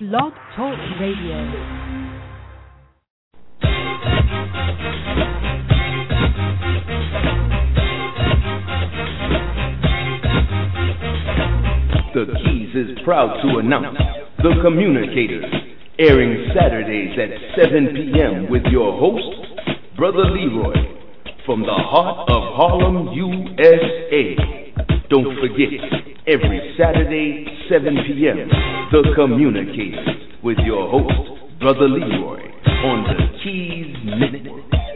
[0.00, 1.42] Blog Talk Radio.
[12.14, 13.98] The Keys is proud to announce
[14.38, 15.44] The Communicators,
[15.98, 18.48] airing Saturdays at 7 p.m.
[18.48, 19.26] with your host,
[19.96, 20.76] Brother Leroy,
[21.44, 24.36] from the heart of Harlem, USA.
[25.10, 25.74] Don't forget,
[26.28, 28.48] every Saturday, 7 p.m.,
[28.92, 30.08] The Communicators,
[30.42, 32.40] with your host, Brother Leroy,
[32.84, 34.87] on the Keys Network.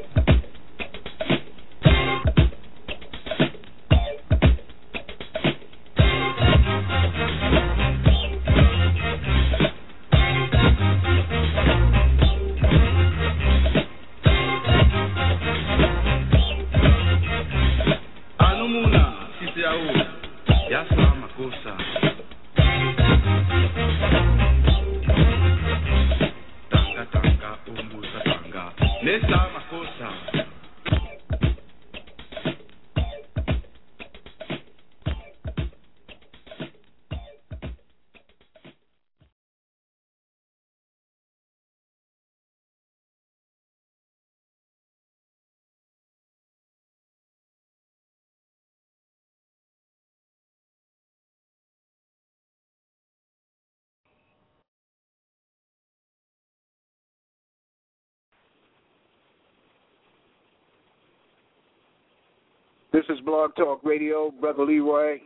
[63.24, 65.18] Blog Talk Radio, Brother Leroy,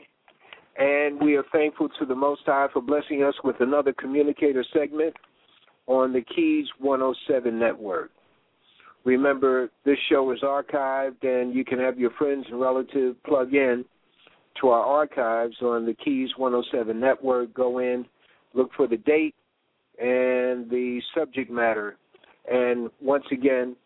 [0.77, 5.15] and we are thankful to the Most High for blessing us with another communicator segment
[5.87, 8.11] on the Keys 107 network.
[9.05, 13.85] Remember, this show is archived, and you can have your friends and relatives plug in
[14.61, 17.55] to our archives on the Keys 107 network.
[17.55, 18.05] Go in,
[18.53, 19.35] look for the date
[19.99, 21.97] and the subject matter.
[22.51, 23.77] And once again,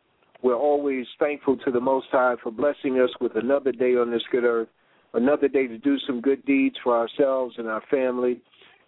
[0.43, 4.23] we're always thankful to the Most High for blessing us with another day on this
[4.31, 4.69] good earth,
[5.15, 8.41] another day to do some good deeds for ourselves and our family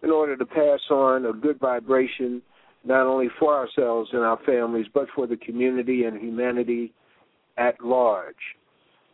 [0.02, 2.42] in order to pass on a good vibration,
[2.84, 6.92] not only for ourselves and our families, but for the community and humanity
[7.58, 8.34] at large.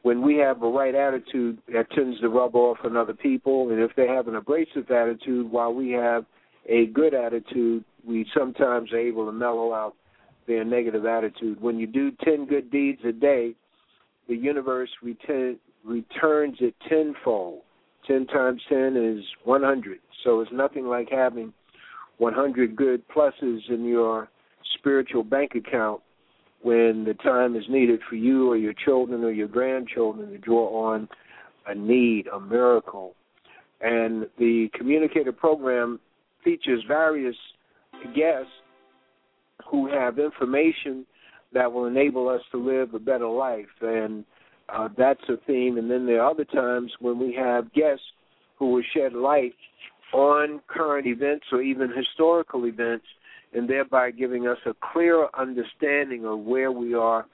[0.02, 3.80] When we have a right attitude, that tends to rub off on other people, and
[3.80, 6.24] if they have an abrasive attitude while we have
[6.66, 9.94] a good attitude, we sometimes are able to mellow out
[10.48, 11.60] their negative attitude.
[11.60, 13.54] When you do 10 good deeds a day,
[14.28, 17.60] the universe return, returns it tenfold.
[18.06, 19.98] 10 times 10 is 100.
[20.25, 21.53] So it's nothing like having
[22.16, 24.28] 100 good pluses in your
[24.78, 26.00] spiritual bank account
[26.62, 30.92] when the time is needed for you or your children or your grandchildren to draw
[30.92, 31.08] on
[31.66, 33.14] a need, a miracle.
[33.81, 36.00] And the communicator program
[36.42, 37.37] features various
[38.16, 38.50] guests
[39.70, 41.04] who have information
[41.52, 43.66] that will enable us to live a better life.
[43.80, 44.24] And
[44.68, 45.78] uh, that's a theme.
[45.78, 48.04] And then there are other times when we have guests
[48.58, 49.54] who will shed light
[50.12, 53.06] on current events or even historical events,
[53.52, 57.26] and thereby giving us a clearer understanding of where we are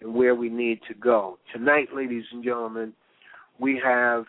[0.00, 1.38] and where we need to go.
[1.52, 2.92] Tonight, ladies and gentlemen,
[3.58, 4.24] we have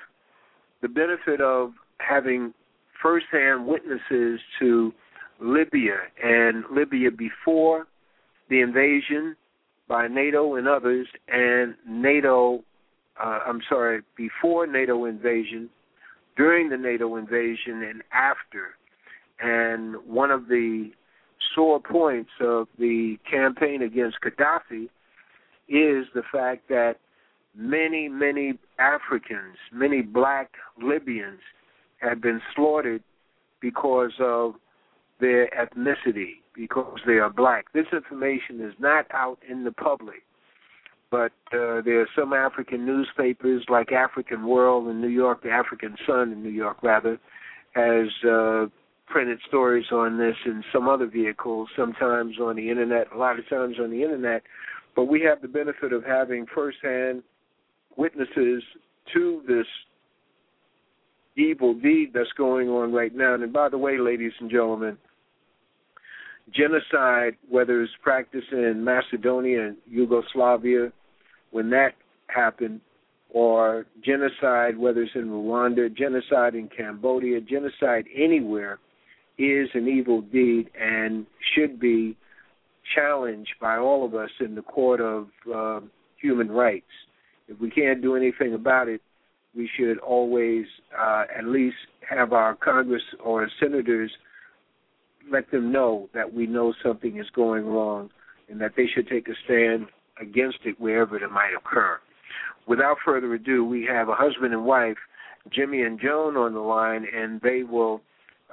[0.81, 2.53] the benefit of having
[3.01, 4.93] firsthand witnesses to
[5.39, 7.87] Libya and Libya before
[8.49, 9.35] the invasion
[9.87, 12.63] by NATO and others, and NATO,
[13.23, 15.69] uh, I'm sorry, before NATO invasion,
[16.37, 18.75] during the NATO invasion, and after.
[19.39, 20.91] And one of the
[21.53, 24.85] sore points of the campaign against Gaddafi
[25.67, 26.95] is the fact that
[27.55, 30.51] many, many Africans, many black
[30.81, 31.41] Libyans,
[31.97, 33.03] have been slaughtered
[33.61, 34.55] because of
[35.19, 37.65] their ethnicity because they are black.
[37.73, 40.23] This information is not out in the public,
[41.09, 45.95] but uh, there are some African newspapers like African World in New York, the African
[46.07, 47.19] Sun in New York, rather,
[47.73, 48.65] has uh,
[49.07, 53.47] printed stories on this in some other vehicles, sometimes on the internet, a lot of
[53.49, 54.43] times on the internet.
[54.95, 57.23] But we have the benefit of having firsthand
[57.97, 58.63] witnesses
[59.13, 59.67] to this
[61.35, 63.33] evil deed that's going on right now.
[63.33, 64.97] And by the way, ladies and gentlemen,
[66.51, 70.91] genocide, whether it's practiced in Macedonia and Yugoslavia,
[71.51, 71.93] when that
[72.27, 72.81] happened,
[73.29, 78.79] or genocide, whether it's in Rwanda, genocide in Cambodia, genocide anywhere,
[79.39, 81.25] is an evil deed and
[81.55, 82.15] should be
[82.93, 85.79] challenged by all of us in the court of uh,
[86.21, 86.85] human rights.
[87.47, 89.01] If we can't do anything about it,
[89.55, 90.65] we should always
[90.97, 91.75] uh, at least
[92.09, 94.11] have our Congress or senators
[95.31, 98.09] let them know that we know something is going wrong
[98.49, 99.87] and that they should take a stand
[100.19, 101.99] against it wherever it might occur.
[102.67, 104.97] Without further ado, we have a husband and wife,
[105.51, 108.01] Jimmy and Joan, on the line, and they will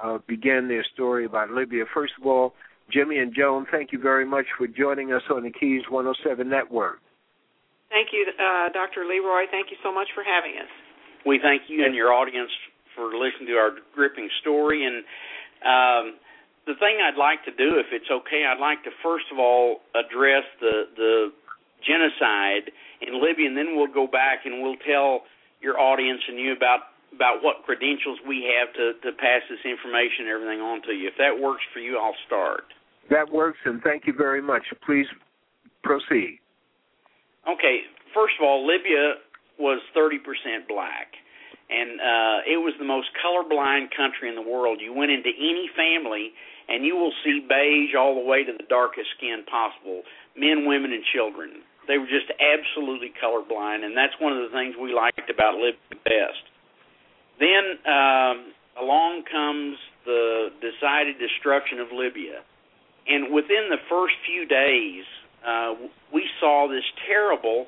[0.02, 1.85] uh, begin their story about Libya.
[1.93, 2.55] First of all,
[2.93, 6.99] Jimmy and Joan, thank you very much for joining us on the Keys 107 Network.
[7.88, 9.05] Thank you, uh, Dr.
[9.06, 9.47] Leroy.
[9.50, 10.70] Thank you so much for having us.
[11.26, 12.50] We thank you and your audience
[12.94, 14.84] for listening to our gripping story.
[14.84, 15.05] And
[15.64, 16.19] um,
[16.67, 19.81] the thing I'd like to do, if it's okay, I'd like to first of all
[19.94, 21.32] address the the
[21.81, 22.69] genocide
[23.00, 25.25] in Libya, and then we'll go back and we'll tell
[25.61, 30.28] your audience and you about about what credentials we have to to pass this information
[30.28, 31.08] and everything on to you.
[31.08, 32.64] If that works for you, I'll start.
[33.11, 34.62] That works, and thank you very much.
[34.87, 35.06] Please
[35.82, 36.38] proceed.
[37.49, 39.19] Okay, first of all, Libya
[39.61, 40.19] was 30%
[40.69, 41.12] black,
[41.69, 44.81] and uh, it was the most colorblind country in the world.
[44.81, 46.33] You went into any family,
[46.69, 50.03] and you will see beige all the way to the darkest skin possible
[50.37, 51.62] men, women, and children.
[51.87, 56.01] They were just absolutely colorblind, and that's one of the things we liked about Libya
[56.05, 56.45] best.
[57.39, 58.37] Then um,
[58.81, 59.77] along comes
[60.07, 62.43] the decided destruction of Libya
[63.11, 65.05] and within the first few days,
[65.47, 65.75] uh,
[66.15, 67.67] we saw this terrible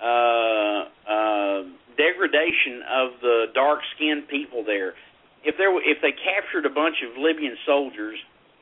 [0.00, 1.62] uh, uh,
[1.96, 4.94] degradation of the dark-skinned people there.
[5.44, 8.18] If there, if they captured a bunch of Libyan soldiers,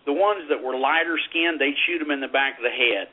[0.06, 3.08] the ones that were lighter skinned, they'd shoot them in the back of the head.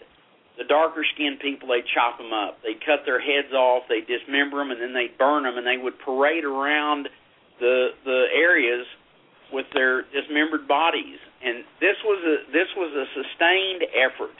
[0.58, 2.62] The darker skinned people, they'd chop them up.
[2.64, 3.84] They'd cut their heads off.
[3.90, 7.10] They'd dismember them, and then they'd burn them, and they would parade around
[7.60, 8.86] the the areas
[9.52, 14.36] with their dismembered bodies and this was a this was a sustained effort.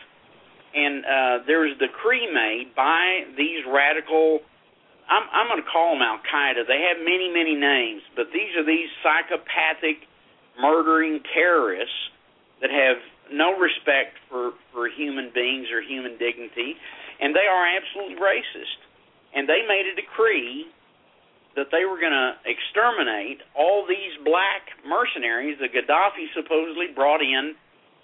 [0.76, 4.44] And uh, there was a decree made by these radical.
[5.08, 6.68] I'm, I'm going to call them Al Qaeda.
[6.68, 10.04] They have many many names, but these are these psychopathic,
[10.60, 12.12] murdering terrorists
[12.60, 13.00] that have
[13.32, 16.76] no respect for for human beings or human dignity,
[17.24, 18.84] and they are absolutely racist.
[19.32, 20.68] And they made a decree
[21.56, 27.56] that they were going to exterminate all these black mercenaries that Gaddafi supposedly brought in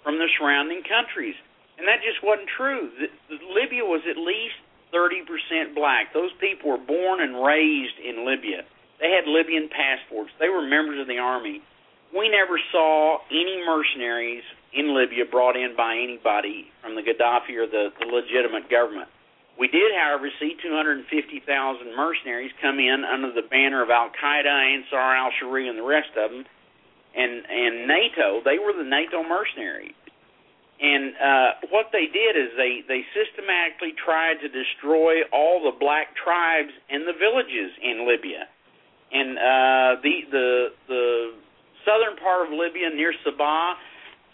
[0.02, 1.36] from the surrounding countries.
[1.78, 2.90] And that just wasn't true.
[2.98, 4.56] The, the, Libya was at least
[4.92, 6.12] 30% black.
[6.12, 8.62] Those people were born and raised in Libya.
[9.00, 10.30] They had Libyan passports.
[10.38, 11.62] They were members of the army.
[12.14, 17.66] We never saw any mercenaries in Libya brought in by anybody from the Gaddafi or
[17.66, 19.08] the, the legitimate government.
[19.58, 25.16] We did, however, see 250,000 mercenaries come in under the banner of Al Qaeda, Ansar
[25.16, 26.44] al Sharia, and the rest of them,
[27.14, 28.40] and and NATO.
[28.44, 29.92] They were the NATO mercenaries.
[30.82, 36.16] And uh, what they did is they they systematically tried to destroy all the black
[36.18, 38.50] tribes and the villages in Libya.
[39.12, 40.48] And uh, the the
[40.88, 41.06] the
[41.86, 43.78] southern part of Libya near Sabha,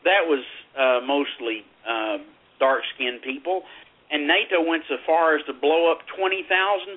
[0.05, 2.25] that was uh, mostly uh,
[2.59, 3.63] dark-skinned people
[4.11, 6.49] and NATO went so far as to blow up 20,000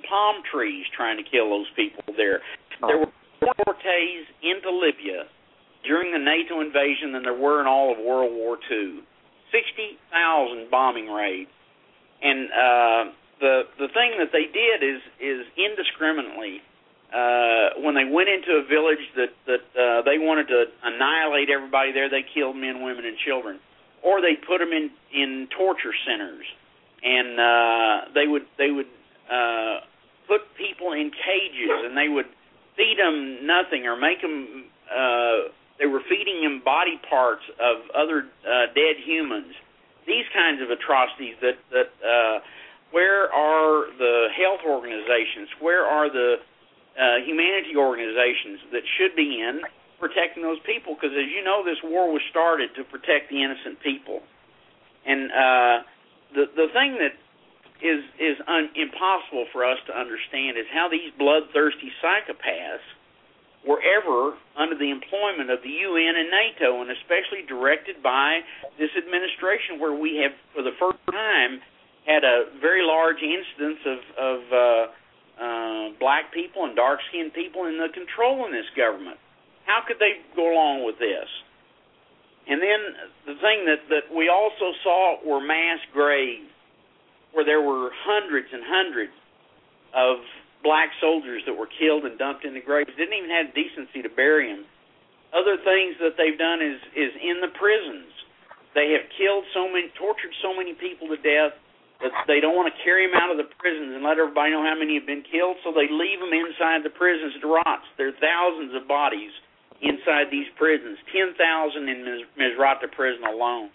[0.07, 2.39] palm trees trying to kill those people there.
[2.79, 3.11] There were
[3.43, 5.27] more sorties into Libya
[5.83, 9.03] during the NATO invasion than there were in all of World War II.
[9.51, 11.51] 60,000 bombing raids.
[12.21, 13.03] And uh,
[13.39, 16.61] the the thing that they did is is indiscriminately
[17.09, 21.91] uh, when they went into a village that that uh, they wanted to annihilate everybody
[21.91, 23.59] there, they killed men, women, and children,
[24.03, 26.45] or they put them in in torture centers
[27.03, 28.89] and uh, they would they would
[29.29, 29.81] uh,
[30.27, 32.27] put people in cages, and they would
[32.77, 34.65] feed them nothing or make them.
[34.89, 35.49] Uh,
[35.81, 39.49] they were feeding them body parts of other uh, dead humans.
[40.05, 41.33] These kinds of atrocities.
[41.41, 42.45] That that uh,
[42.93, 45.49] where are the health organizations?
[45.59, 46.37] Where are the
[46.93, 49.65] uh, humanity organizations that should be in
[49.97, 50.93] protecting those people?
[50.93, 54.21] Because as you know, this war was started to protect the innocent people,
[55.01, 55.77] and uh,
[56.37, 57.17] the the thing that
[57.81, 62.85] is is un, impossible for us to understand is how these bloodthirsty psychopaths
[63.67, 68.41] were ever under the employment of the UN and NATO, and especially directed by
[68.77, 71.61] this administration, where we have, for the first time,
[72.05, 74.57] had a very large incidence of, of uh,
[75.37, 79.17] uh, black people and dark-skinned people in the control in this government.
[79.65, 81.29] How could they go along with this?
[82.49, 82.81] And then
[83.27, 86.49] the thing that that we also saw were mass graves,
[87.33, 89.13] where there were hundreds and hundreds
[89.93, 90.17] of
[90.63, 92.89] black soldiers that were killed and dumped in the graves.
[92.97, 94.65] Didn't even have decency to bury them.
[95.33, 98.11] Other things that they've done is is in the prisons.
[98.75, 101.55] They have killed so many, tortured so many people to death
[101.99, 104.63] that they don't want to carry them out of the prisons and let everybody know
[104.65, 107.83] how many have been killed, so they leave them inside the prisons to rot.
[107.99, 109.31] There are thousands of bodies
[109.81, 110.97] inside these prisons.
[111.13, 113.69] Ten thousand in Misrata prison alone.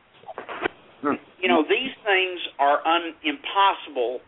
[1.02, 1.20] Hmm.
[1.38, 4.20] You know, these things are un- impossible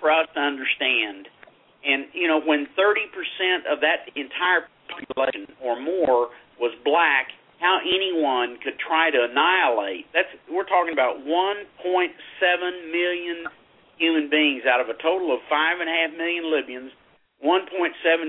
[0.00, 1.28] for us to understand.
[1.86, 6.28] And you know, when 30% of that entire population or more
[6.58, 10.06] was black, how anyone could try to annihilate.
[10.12, 12.12] That's we're talking about 1.7
[12.92, 13.46] million
[13.96, 16.92] human beings out of a total of five and a half million Libyans.
[17.44, 17.68] 1.7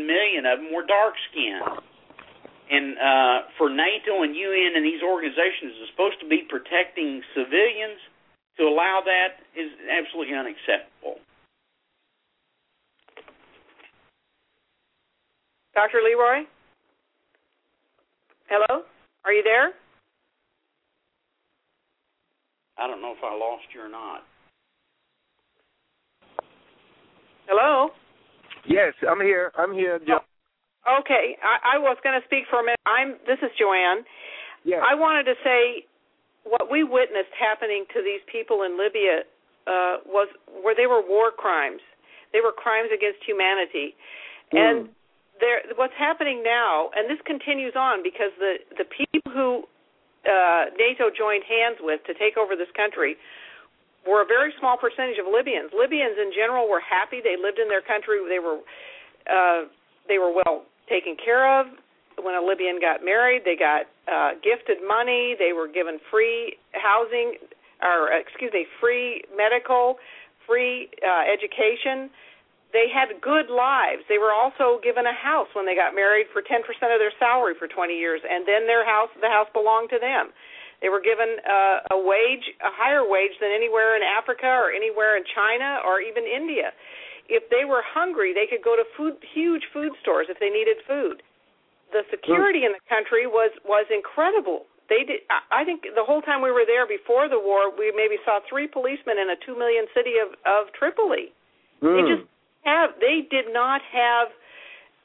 [0.06, 1.84] million of them were dark skinned.
[2.68, 8.00] And uh, for NATO and UN and these organizations are supposed to be protecting civilians,
[8.60, 11.22] to allow that is absolutely unacceptable.
[15.78, 16.02] Dr.
[16.02, 16.42] Leroy?
[18.50, 18.82] Hello?
[19.26, 19.78] Are you there?
[22.80, 24.26] I don't know if I lost you or not.
[27.46, 27.90] Hello?
[28.66, 29.52] Yes, I'm here.
[29.56, 30.00] I'm here.
[30.00, 30.26] Jo-
[30.88, 32.80] Okay, I, I was going to speak for a minute.
[32.88, 33.20] I'm.
[33.28, 34.02] This is Joanne.
[34.64, 34.80] Yes.
[34.82, 35.86] I wanted to say
[36.48, 39.28] what we witnessed happening to these people in Libya
[39.68, 41.84] uh, was where they were war crimes.
[42.32, 43.94] They were crimes against humanity,
[44.56, 44.88] and
[45.40, 45.62] there.
[45.76, 49.64] What's happening now, and this continues on because the the people who
[50.26, 53.16] uh, NATO joined hands with to take over this country
[54.08, 55.72] were a very small percentage of Libyans.
[55.76, 57.20] Libyans in general were happy.
[57.20, 58.24] They lived in their country.
[58.28, 58.60] They were
[59.28, 59.68] uh,
[60.08, 61.68] they were well taken care of.
[62.18, 65.36] When a Libyan got married, they got uh, gifted money.
[65.38, 67.38] They were given free housing,
[67.84, 69.98] or excuse me, free medical,
[70.48, 72.10] free uh, education.
[72.78, 74.06] They had good lives.
[74.06, 77.58] They were also given a house when they got married for 10% of their salary
[77.58, 80.30] for 20 years, and then their house, the house belonged to them.
[80.78, 85.18] They were given uh, a wage, a higher wage than anywhere in Africa or anywhere
[85.18, 86.70] in China or even India
[87.30, 90.80] if they were hungry, they could go to food, huge food stores if they needed
[90.88, 91.22] food.
[91.92, 94.68] The security in the country was was incredible.
[94.92, 95.24] They did.
[95.52, 98.68] I think the whole time we were there before the war, we maybe saw three
[98.68, 101.32] policemen in a two million city of of Tripoli.
[101.80, 102.12] They Hmm.
[102.12, 102.26] just
[102.68, 103.00] have.
[103.00, 104.28] They did not have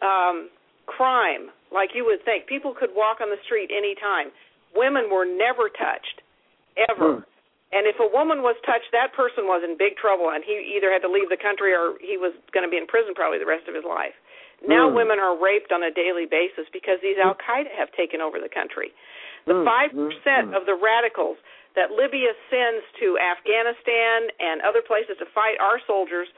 [0.02, 0.50] um
[0.90, 2.50] crime like you would think.
[2.50, 4.34] People could walk on the street any time.
[4.74, 6.20] Women were never touched,
[6.90, 7.22] ever.
[7.22, 7.30] Hmm.
[7.72, 10.92] And if a woman was touched, that person was in big trouble, and he either
[10.92, 13.48] had to leave the country or he was going to be in prison probably the
[13.48, 14.12] rest of his life.
[14.60, 14.96] Now Hmm.
[15.00, 18.52] women are raped on a daily basis because these Al Qaeda have taken over the
[18.52, 18.92] country.
[19.48, 20.58] The Hmm, five hmm, percent hmm.
[20.58, 21.38] of the radicals
[21.74, 26.28] that Libya sends to Afghanistan and other places to fight our soldiers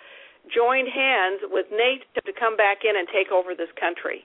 [0.52, 4.24] joined hands with NATO to come back in and take over this country.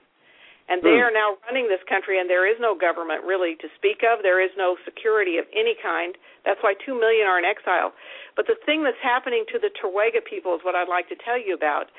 [0.68, 1.02] And they Hmm.
[1.02, 4.22] are now running this country, and there is no government really to speak of.
[4.22, 6.16] There is no security of any kind.
[6.44, 7.92] That's why two million are in exile.
[8.36, 11.38] But the thing that's happening to the Tawergha people is what I'd like to tell
[11.38, 11.90] you about.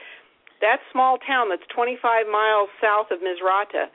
[0.61, 3.89] That small town that's 25 miles south of Misrata,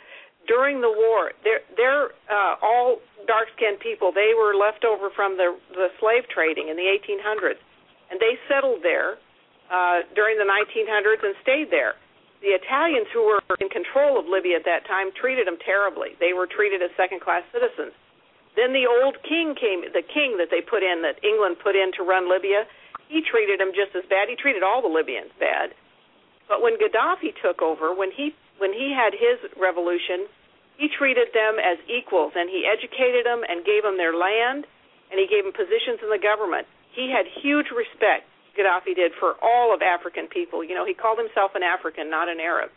[0.47, 4.13] during the war, they're they're uh, all dark-skinned people.
[4.13, 7.59] They were left over from the the slave trading in the 1800s,
[8.11, 9.19] and they settled there
[9.71, 11.95] uh, during the 1900s and stayed there.
[12.45, 16.15] The Italians who were in control of Libya at that time treated them terribly.
[16.21, 17.97] They were treated as second-class citizens.
[18.55, 21.93] Then the old king came, the king that they put in, that England put in
[21.97, 22.65] to run Libya,
[23.09, 24.29] he treated them just as bad.
[24.29, 25.77] He treated all the Libyans bad.
[26.49, 30.27] But when Gaddafi took over, when he when he had his revolution,
[30.79, 34.65] he treated them as equals, and he educated them and gave them their land,
[35.11, 36.67] and he gave them positions in the government.
[36.93, 38.25] He had huge respect.
[38.57, 40.65] Gaddafi did for all of African people.
[40.65, 42.71] You know, he called himself an African, not an Arab.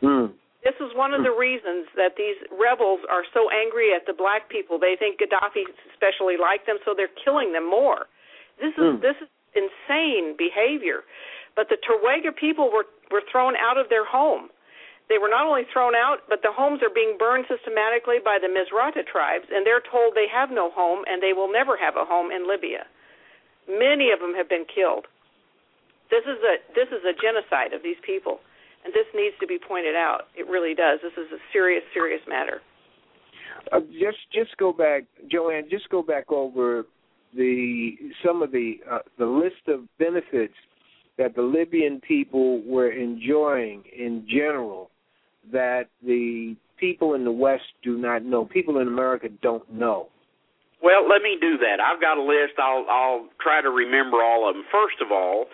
[0.00, 0.26] Hmm.
[0.64, 4.50] This is one of the reasons that these rebels are so angry at the black
[4.50, 4.78] people.
[4.78, 5.62] They think Gaddafi
[5.94, 8.10] especially liked them, so they're killing them more.
[8.58, 9.00] This is Hmm.
[9.00, 11.04] this is insane behavior.
[11.54, 14.50] But the Tawergha people were were thrown out of their home.
[15.08, 18.48] They were not only thrown out, but the homes are being burned systematically by the
[18.48, 22.04] Misrata tribes, and they're told they have no home and they will never have a
[22.04, 22.84] home in Libya.
[23.68, 25.06] Many of them have been killed.
[26.10, 28.40] This is a this is a genocide of these people,
[28.84, 30.28] and this needs to be pointed out.
[30.36, 31.00] It really does.
[31.02, 32.60] This is a serious, serious matter.
[33.72, 35.68] Uh, just just go back, Joanne.
[35.70, 36.86] Just go back over
[37.36, 37.92] the
[38.24, 40.54] some of the uh, the list of benefits
[41.18, 44.90] that the Libyan people were enjoying in general
[45.52, 48.44] that the people in the West do not know.
[48.44, 50.08] People in America don't know.
[50.82, 51.80] Well, let me do that.
[51.82, 52.54] I've got a list.
[52.58, 54.64] I'll I'll try to remember all of them.
[54.70, 55.46] First of all,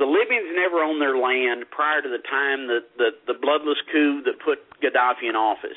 [0.00, 4.24] the Libyans never owned their land prior to the time that the the bloodless coup
[4.24, 5.76] that put Gaddafi in office.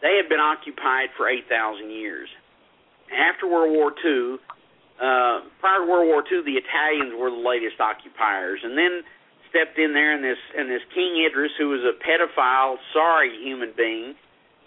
[0.00, 2.30] They had been occupied for 8,000 years.
[3.10, 4.38] After World War II,
[5.02, 9.02] uh, prior to World War II, the Italians were the latest occupiers, and then
[9.50, 13.76] stepped in there, and this and this King Idris, who was a pedophile, sorry human
[13.76, 14.14] being,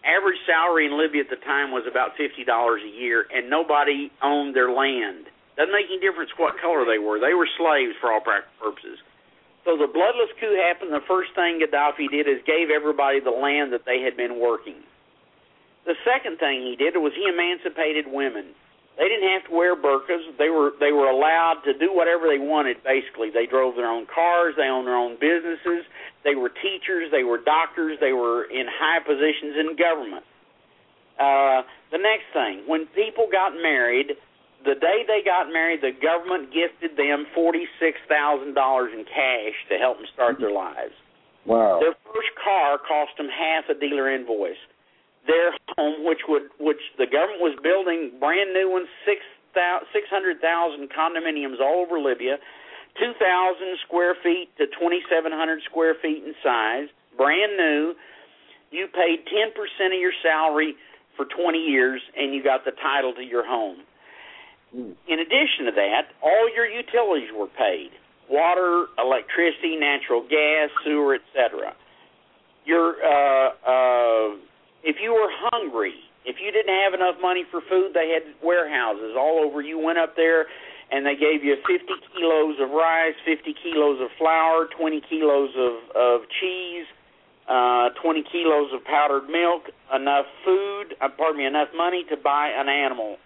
[0.06, 4.12] average salary in Libya at the time was about fifty dollars a year, and nobody
[4.22, 5.26] owned their land.
[5.58, 9.00] Doesn't make any difference what color they were; they were slaves for all practical purposes.
[9.66, 10.90] So the bloodless coup happened.
[10.92, 14.82] The first thing Gaddafi did is gave everybody the land that they had been working.
[15.86, 18.54] The second thing he did was he emancipated women.
[18.98, 20.38] They didn't have to wear burqas.
[20.38, 22.84] They were they were allowed to do whatever they wanted.
[22.84, 24.56] Basically, they drove their own cars.
[24.58, 25.86] They owned their own businesses.
[26.24, 27.10] They were teachers.
[27.10, 27.98] They were doctors.
[28.00, 30.26] They were in high positions in government.
[31.18, 34.18] Uh, the next thing, when people got married,
[34.64, 39.58] the day they got married, the government gifted them forty six thousand dollars in cash
[39.70, 40.94] to help them start their lives.
[41.46, 41.80] Wow.
[41.82, 44.62] Their first car cost them half a dealer invoice
[45.28, 49.22] their home, which would which the government was building brand new ones, six
[49.94, 52.38] six hundred thousand condominiums all over Libya,
[52.98, 57.94] two thousand square feet to twenty seven hundred square feet in size, brand new.
[58.72, 60.76] You paid ten percent of your salary
[61.18, 63.84] for twenty years, and you got the title to your home.
[64.74, 67.92] In addition to that, all your utilities were paid:
[68.30, 71.76] water, electricity, natural gas, sewer, etc.
[72.66, 74.38] Your uh, uh,
[74.84, 79.16] if you were hungry, if you didn't have enough money for food, they had warehouses
[79.18, 79.62] all over.
[79.62, 80.46] You went up there
[80.92, 85.96] and they gave you 50 kilos of rice, 50 kilos of flour, 20 kilos of,
[85.96, 86.86] of cheese,
[87.48, 92.52] uh, 20 kilos of powdered milk, enough food, uh, pardon me, enough money to buy
[92.54, 93.18] an animal.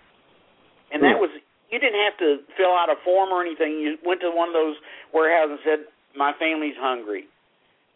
[0.95, 1.29] And that was,
[1.69, 3.83] you didn't have to fill out a form or anything.
[3.83, 4.79] You went to one of those
[5.11, 5.79] warehouses and said,
[6.15, 7.27] my family's hungry.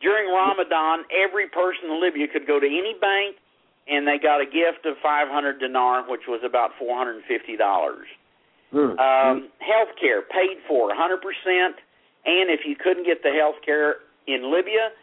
[0.04, 3.40] During Ramadan, every person in Libya could go to any bank
[3.88, 7.24] and they got a gift of 500 dinar, which was about 450
[7.58, 8.08] dollars.
[8.72, 9.00] Hmm.
[9.00, 11.18] Um, health care paid for 100%,
[12.30, 13.96] and if you couldn't get the health care
[14.28, 14.94] in Libya,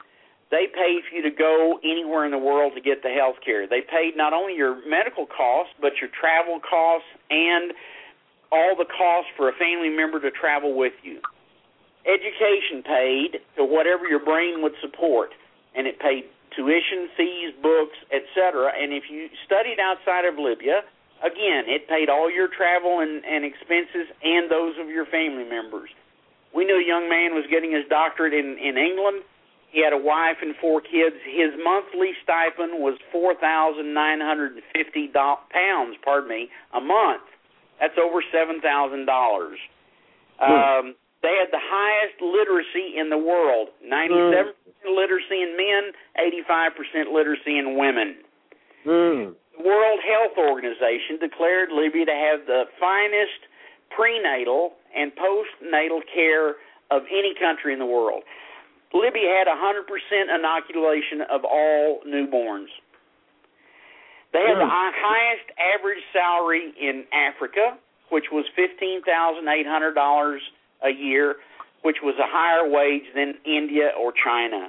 [0.50, 3.67] they paid for you to go anywhere in the world to get the health care.
[3.67, 7.73] They paid not only your medical costs, but your travel costs and
[8.53, 11.19] all the costs for a family member to travel with you.
[12.06, 15.30] Education paid to whatever your brain would support,
[15.75, 18.71] and it paid tuition fees, books, etc.
[18.71, 20.87] And if you studied outside of Libya,
[21.26, 25.91] again, it paid all your travel and, and expenses and those of your family members.
[26.54, 29.26] We knew a young man was getting his doctorate in, in England.
[29.76, 31.21] He had a wife and four kids.
[31.28, 37.28] His monthly stipend was four thousand nine hundred and fifty pounds, pardon me, a month.
[37.76, 39.60] That's over seven thousand dollars.
[40.41, 43.69] Um, they had the highest literacy in the world.
[43.84, 45.93] Ninety-seven percent literacy in men,
[46.25, 48.17] eighty-five percent literacy in women.
[48.80, 49.36] Hmm.
[49.60, 53.45] The World Health Organization declared Libya to have the finest
[53.93, 56.56] prenatal and postnatal care
[56.89, 58.25] of any country in the world.
[58.97, 59.85] Libya had 100%
[60.35, 62.73] inoculation of all newborns.
[64.32, 67.78] They had the highest average salary in Africa,
[68.11, 70.37] which was $15,800
[70.85, 71.37] a year,
[71.82, 74.69] which was a higher wage than India or China.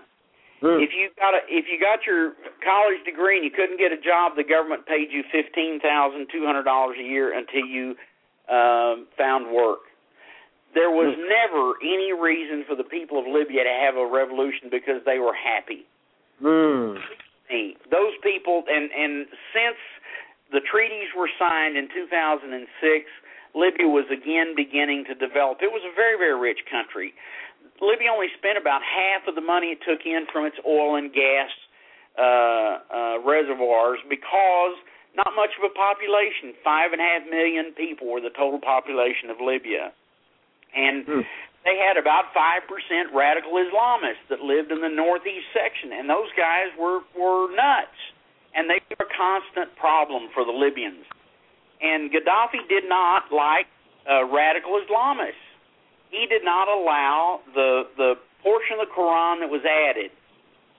[0.62, 0.82] Hmm.
[0.82, 2.34] If you got a if you got your
[2.66, 6.46] college degree and you couldn't get a job, the government paid you fifteen thousand two
[6.46, 7.94] hundred dollars a year until you
[8.50, 9.86] um, found work.
[10.74, 15.02] There was never any reason for the people of Libya to have a revolution because
[15.06, 15.88] they were happy.
[16.40, 17.02] Hmm.
[17.50, 19.26] Hey, Those people, and and
[19.56, 19.80] since
[20.52, 22.60] the treaties were signed in 2006,
[23.56, 25.64] Libya was again beginning to develop.
[25.64, 27.14] It was a very very rich country.
[27.82, 31.14] Libya only spent about half of the money it took in from its oil and
[31.14, 31.50] gas
[32.18, 34.76] uh, uh, reservoirs because
[35.16, 36.54] not much of a population.
[36.64, 39.94] Five and a half million people were the total population of Libya,
[40.78, 41.22] and Hmm.
[41.66, 46.30] they had about five percent radical Islamists that lived in the northeast section, and those
[46.38, 47.98] guys were were nuts,
[48.54, 51.06] and they were a constant problem for the Libyans.
[51.82, 53.68] And Gaddafi did not like
[54.10, 55.44] uh, radical Islamists.
[56.10, 60.12] He did not allow the the portion of the Quran that was added,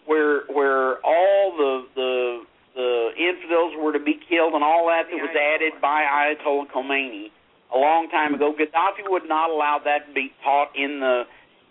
[0.06, 5.20] where where all the the the infidels were to be killed and all that that
[5.20, 7.30] was added by Ayatollah Khomeini
[7.74, 8.52] a long time ago.
[8.52, 11.24] Gaddafi would not allow that to be taught in the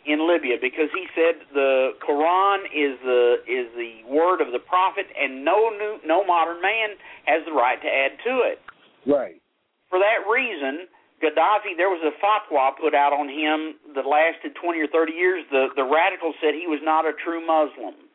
[0.07, 5.05] in Libya because he said the Quran is the is the word of the prophet
[5.19, 8.59] and no new no modern man has the right to add to it.
[9.05, 9.41] Right.
[9.89, 10.87] For that reason,
[11.19, 15.43] Gaddafi, there was a fatwa put out on him that lasted 20 or 30 years.
[15.51, 18.06] The the radicals said he was not a true Muslim.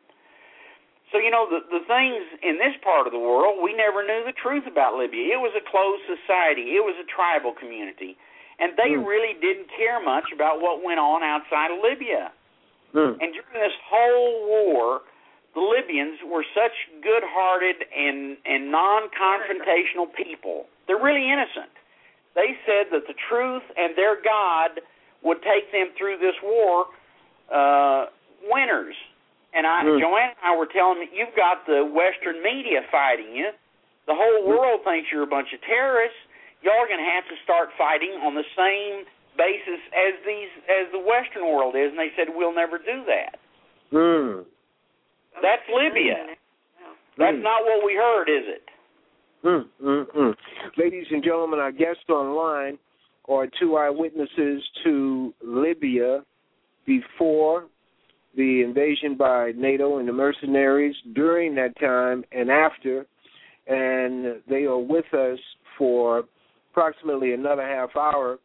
[1.13, 4.25] So you know the the things in this part of the world, we never knew
[4.25, 5.37] the truth about Libya.
[5.37, 6.73] It was a closed society.
[6.73, 8.17] It was a tribal community,
[8.57, 9.05] and they Hmm.
[9.05, 12.33] really didn't care much about what went on outside of Libya.
[12.97, 13.13] Hmm.
[13.21, 15.01] And during this whole war,
[15.53, 16.73] the Libyans were such
[17.05, 20.65] good-hearted and and non-confrontational people.
[20.87, 21.69] They're really innocent.
[22.33, 24.81] They said that the truth and their God
[25.21, 26.87] would take them through this war
[27.53, 28.07] uh,
[28.49, 28.95] winners.
[29.53, 29.99] And I, Mm.
[29.99, 33.51] Joanne and I were telling me, you've got the Western media fighting you.
[34.07, 36.17] The whole world thinks you're a bunch of terrorists.
[36.61, 39.05] Y'all are going to have to start fighting on the same
[39.37, 41.89] basis as these as the Western world is.
[41.91, 43.39] And they said we'll never do that.
[43.91, 44.45] Mm.
[45.41, 46.35] That's Libya.
[47.17, 47.41] That's Mm.
[47.43, 48.69] not what we heard, is it?
[49.43, 50.35] Mm, mm, mm.
[50.77, 52.79] Ladies and gentlemen, our guests online
[53.27, 56.23] are two eyewitnesses to Libya
[56.85, 57.65] before
[58.35, 63.05] the invasion by NATO and the mercenaries, during that time, and after.
[63.67, 65.39] And they are with us
[65.77, 66.23] for
[66.71, 68.39] approximately another half hour.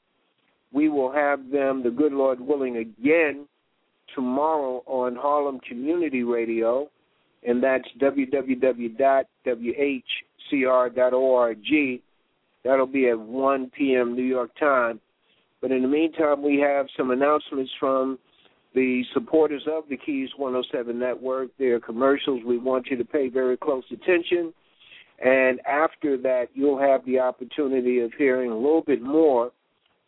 [0.72, 3.46] We will have them, the good Lord willing, again
[4.14, 6.88] tomorrow on Harlem Community Radio,
[7.46, 8.82] and that's www.whcr.org.
[12.64, 14.16] That'll be at 1 p.m.
[14.16, 15.00] New York time.
[15.60, 18.18] But in the meantime, we have some announcements from
[18.74, 21.48] the supporters of the Keys 107 Network.
[21.58, 22.42] Their commercials.
[22.44, 24.52] We want you to pay very close attention.
[25.24, 29.50] And after that, you'll have the opportunity of hearing a little bit more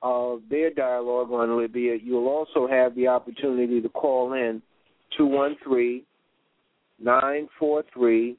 [0.02, 1.96] of their dialogue on Libya.
[2.02, 4.62] You'll also have the opportunity to call in
[5.16, 6.02] 213
[7.00, 8.36] 943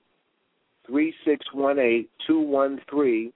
[0.87, 3.33] 3618 213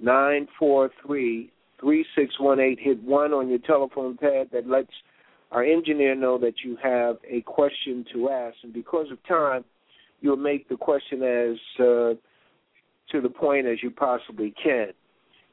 [0.00, 1.50] 943
[1.80, 2.84] 3618.
[2.84, 4.92] Hit 1 on your telephone pad that lets
[5.50, 8.56] our engineer know that you have a question to ask.
[8.62, 9.64] And because of time,
[10.20, 12.14] you'll make the question as uh,
[13.12, 14.88] to the point as you possibly can.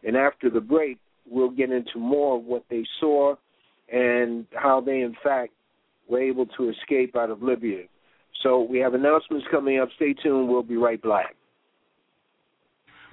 [0.04, 0.98] And after the break,
[1.30, 3.36] we'll get into more of what they saw
[3.92, 5.54] and how they, in fact,
[6.08, 7.84] were able to escape out of Libya.
[8.44, 9.90] So we have announcements coming up.
[9.96, 10.50] Stay tuned.
[10.50, 11.36] We'll be right back.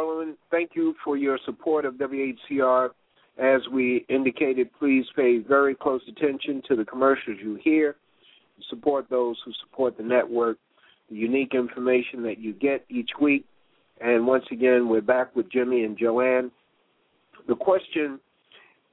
[0.00, 2.90] gentlemen, thank you for your support of WHCR.
[3.38, 7.96] As we indicated, please pay very close attention to the commercials you hear.
[8.68, 10.58] Support those who support the network,
[11.10, 13.44] the unique information that you get each week.
[14.00, 16.50] And once again, we're back with Jimmy and Joanne.
[17.48, 18.20] The question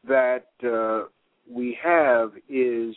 [0.07, 1.07] that uh,
[1.49, 2.95] we have is,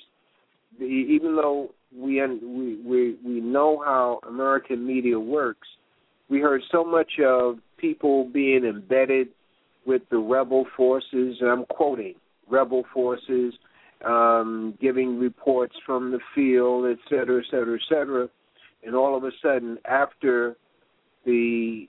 [0.79, 5.67] the, even though we, we we we know how American media works,
[6.29, 9.29] we heard so much of people being embedded
[9.87, 12.15] with the rebel forces, and I'm quoting
[12.49, 13.55] rebel forces,
[14.05, 18.29] um, giving reports from the field, et cetera, et cetera, et cetera.
[18.85, 20.57] And all of a sudden, after
[21.25, 21.87] the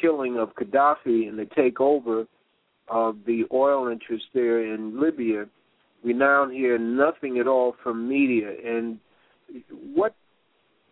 [0.00, 2.26] killing of Gaddafi and the takeover
[2.88, 5.46] of the oil interests there in Libya,
[6.04, 8.50] we now hear nothing at all from media.
[8.64, 8.98] And
[9.94, 10.14] what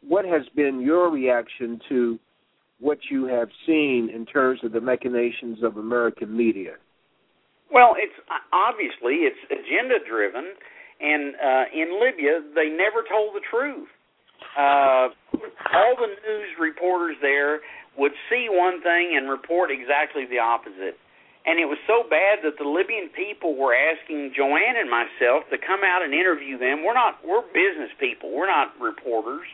[0.07, 2.19] what has been your reaction to
[2.83, 6.75] what you have seen in terms of the machinations of American media?
[7.73, 8.19] Well, it's
[8.53, 10.53] obviously it's agenda driven,
[11.01, 13.89] and uh, in Libya they never told the truth.
[14.57, 15.09] uh,
[15.73, 17.61] all the news reporters there
[17.97, 20.97] would see one thing and report exactly the opposite.
[21.45, 25.59] And it was so bad that the Libyan people were asking Joanne and myself to
[25.59, 26.85] come out and interview them.
[26.87, 28.31] We're not we're business people.
[28.31, 29.47] We're not reporters.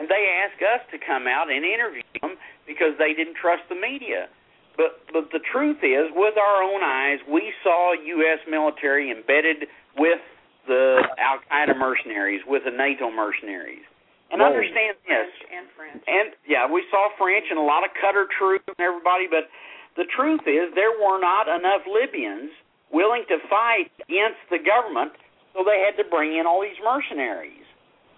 [0.00, 3.76] And they asked us to come out and interview them because they didn't trust the
[3.76, 4.32] media.
[4.80, 8.40] But but the truth is, with our own eyes, we saw U.S.
[8.48, 9.68] military embedded
[10.00, 10.24] with
[10.64, 13.84] the Al Qaeda mercenaries, with the NATO mercenaries.
[14.32, 14.48] And Whoa.
[14.48, 16.02] understand this, French and French.
[16.06, 19.52] and yeah, we saw French and a lot of Qatar troops and everybody, but
[20.00, 22.54] the truth is there were not enough Libyans
[22.94, 25.12] willing to fight against the government,
[25.52, 27.59] so they had to bring in all these mercenaries.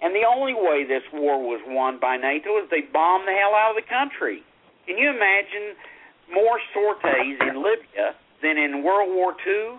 [0.03, 3.55] And the only way this war was won by NATO is they bombed the hell
[3.55, 4.43] out of the country.
[4.87, 5.79] Can you imagine
[6.35, 9.79] more sorties in Libya than in World War II?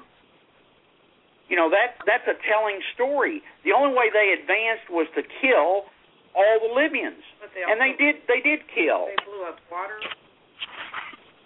[1.52, 3.44] You know that that's a telling story.
[3.68, 5.92] The only way they advanced was to kill
[6.34, 7.22] all the Libyans,
[7.54, 8.24] they and they did.
[8.26, 9.12] They did kill.
[9.12, 10.00] They blew up water.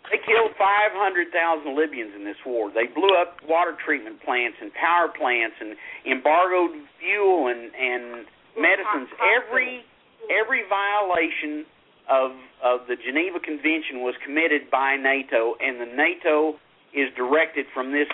[0.08, 2.72] They killed 500,000 Libyans in this war.
[2.72, 5.76] They blew up water treatment plants and power plants and
[6.08, 9.10] embargoed fuel and and medicines.
[9.22, 9.86] Every
[10.28, 11.66] every violation
[12.10, 12.32] of
[12.64, 16.58] of the Geneva Convention was committed by NATO, and the NATO
[16.94, 18.10] is directed from this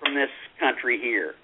[0.00, 0.30] from this
[0.60, 1.34] country here.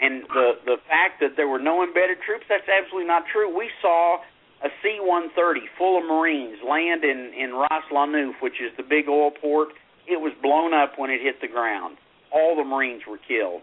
[0.00, 3.50] And the the fact that there were no embedded troops, that's absolutely not true.
[3.50, 4.18] We saw
[4.62, 9.30] a C-130 full of Marines land in in Ras Lanouf, which is the big oil
[9.30, 9.68] port.
[10.06, 11.96] It was blown up when it hit the ground.
[12.32, 13.62] All the Marines were killed.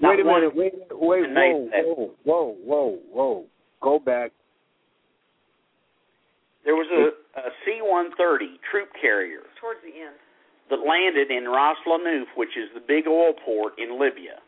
[0.00, 0.56] Not Wait a minute.
[0.56, 0.72] Wait.
[0.90, 1.30] Wait.
[1.30, 1.70] Whoa.
[1.72, 2.14] Whoa.
[2.24, 2.56] Whoa.
[2.64, 2.98] Whoa.
[3.12, 3.44] Whoa.
[3.82, 4.32] Go back.
[6.64, 10.16] There was a, a C-130 troop carrier Towards the end.
[10.70, 14.42] that landed in Ras Lanouf, which is the big oil port in Libya.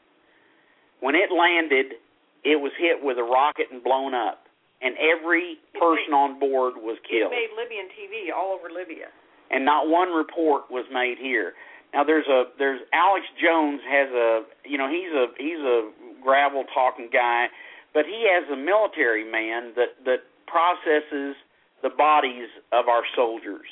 [1.01, 1.95] When it landed,
[2.43, 4.47] it was hit with a rocket and blown up,
[4.83, 7.31] and every person on board was It killed.
[7.31, 9.07] made Libyan TV all over Libya.
[9.51, 11.55] and not one report was made here.
[11.93, 15.91] Now there's a there's Alex Jones has a you know he's a he's a
[16.23, 17.47] gravel talking guy,
[17.95, 21.37] but he has a military man that that processes
[21.83, 23.67] the bodies of our soldiers.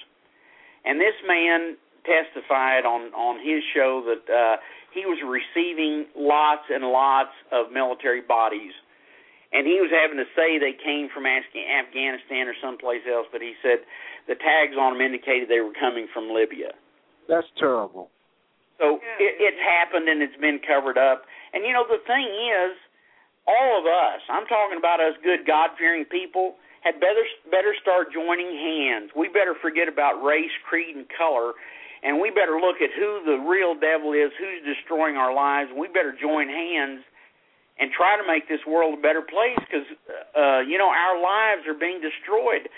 [0.85, 4.57] And this man testified on on his show that uh
[4.95, 8.73] he was receiving lots and lots of military bodies.
[9.53, 13.53] And he was having to say they came from Afghanistan or someplace else, but he
[13.63, 13.85] said
[14.27, 16.73] the tags on them indicated they were coming from Libya.
[17.29, 18.11] That's terrible.
[18.79, 19.27] So Yeah.
[19.27, 21.25] it, it's happened and it's been covered up.
[21.53, 22.77] And you know the thing is,
[23.47, 28.13] all of us, I'm talking about us good God fearing people, had better better start
[28.13, 29.11] joining hands.
[29.15, 31.55] We better forget about race, creed, and color,
[32.03, 35.71] and we better look at who the real devil is, who's destroying our lives.
[35.75, 37.03] We better join hands
[37.79, 39.87] and try to make this world a better place because
[40.37, 42.69] uh, you know our lives are being destroyed.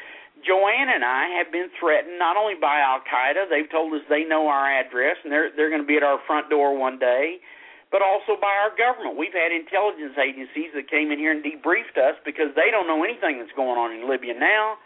[0.46, 4.24] Joanne and I have been threatened not only by Al Qaeda, they've told us they
[4.24, 7.38] know our address and they're they're going to be at our front door one day,
[7.90, 9.18] but also by our government.
[9.18, 13.03] We've had intelligence agencies that came in here and debriefed us because they don't know
[13.03, 14.79] anything that's going on in Libya now,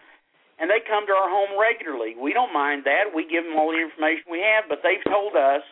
[0.59, 2.15] and they come to our home regularly.
[2.17, 3.12] We don't mind that.
[3.12, 5.62] We give them all the information we have, but they've told us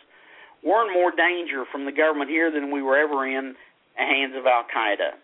[0.63, 3.55] we're in more danger from the government here than we were ever in
[3.97, 5.17] the hands of Al Qaeda.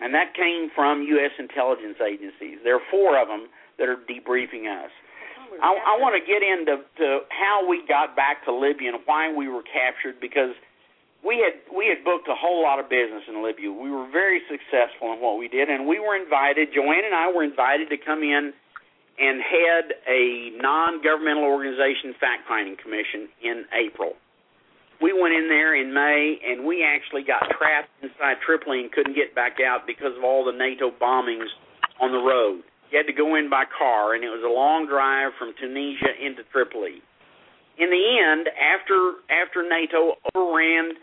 [0.00, 1.32] And that came from U.S.
[1.38, 2.58] intelligence agencies.
[2.62, 4.90] There are four of them that are debriefing us.
[5.62, 9.32] I, I want to get into to how we got back to Libya and why
[9.32, 10.54] we were captured because
[11.24, 13.72] we had we had booked a whole lot of business in Libya.
[13.72, 16.68] We were very successful in what we did, and we were invited.
[16.74, 18.52] Joanne and I were invited to come in
[19.18, 24.14] and head a non-governmental organization fact-finding commission in April.
[25.00, 29.14] We went in there in May, and we actually got trapped inside Tripoli and couldn't
[29.14, 31.46] get back out because of all the NATO bombings
[32.00, 32.62] on the road.
[32.90, 36.18] You had to go in by car, and it was a long drive from Tunisia
[36.18, 37.02] into Tripoli.
[37.78, 40.98] In the end, after after NATO overran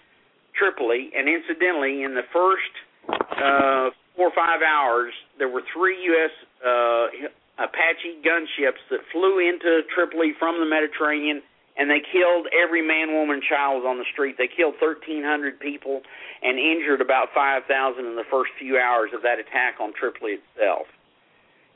[0.59, 2.73] Tripoli, and incidentally, in the first
[3.07, 6.33] uh, four or five hours, there were three U.S.
[6.59, 7.31] Uh,
[7.63, 11.41] Apache gunships that flew into Tripoli from the Mediterranean,
[11.77, 14.35] and they killed every man, woman, child on the street.
[14.37, 16.01] They killed 1,300 people
[16.41, 17.67] and injured about 5,000
[18.05, 20.87] in the first few hours of that attack on Tripoli itself.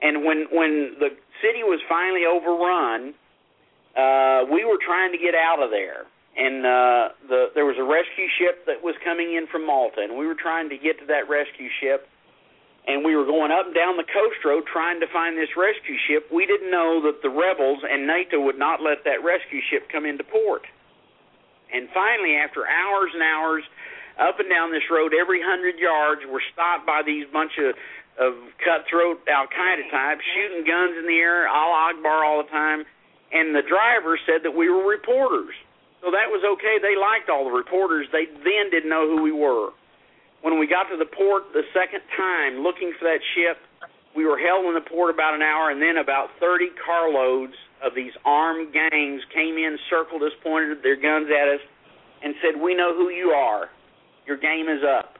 [0.01, 1.12] And when when the
[1.43, 3.13] city was finally overrun,
[3.99, 6.07] uh, we were trying to get out of there,
[6.38, 10.17] and uh, the there was a rescue ship that was coming in from Malta, and
[10.17, 12.07] we were trying to get to that rescue ship,
[12.87, 15.97] and we were going up and down the coast road trying to find this rescue
[16.07, 16.31] ship.
[16.31, 20.05] We didn't know that the rebels and NATO would not let that rescue ship come
[20.05, 20.63] into port.
[21.69, 23.63] And finally, after hours and hours
[24.17, 27.75] up and down this road, every hundred yards, we're stopped by these bunch of
[28.19, 32.83] of cutthroat Al Qaeda types shooting guns in the air, Allah Akbar all the time.
[33.31, 35.55] And the driver said that we were reporters.
[36.03, 36.83] So that was okay.
[36.83, 38.07] They liked all the reporters.
[38.11, 39.71] They then didn't know who we were.
[40.41, 43.58] When we got to the port the second time looking for that ship,
[44.15, 47.93] we were held in the port about an hour, and then about 30 carloads of
[47.95, 51.62] these armed gangs came in, circled us, pointed their guns at us,
[52.23, 53.69] and said, "We know who you are.
[54.25, 55.17] Your game is up."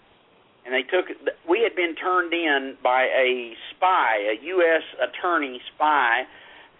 [0.66, 1.06] And they took.
[1.48, 4.84] We had been turned in by a spy, a U.S.
[5.00, 6.24] attorney spy,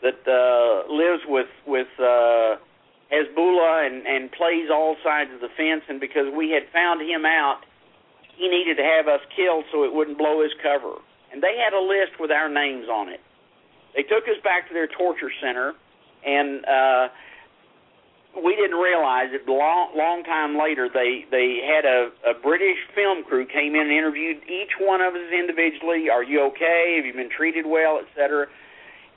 [0.02, 2.58] that uh, lives with with uh,
[3.12, 5.84] Hezbollah and and plays all sides of the fence.
[5.88, 7.62] And because we had found him out,
[8.40, 10.96] he needed to have us killed so it wouldn't blow his cover.
[11.32, 13.20] And they had a list with our names on it.
[13.96, 15.74] They took us back to their torture center,
[16.26, 17.10] and uh,
[18.38, 19.48] we didn't realize it.
[19.50, 23.92] Long, long time later, they they had a, a British film crew came in and
[23.92, 26.10] interviewed each one of us individually.
[26.10, 26.96] Are you okay?
[26.98, 28.48] Have you been treated well, et cetera?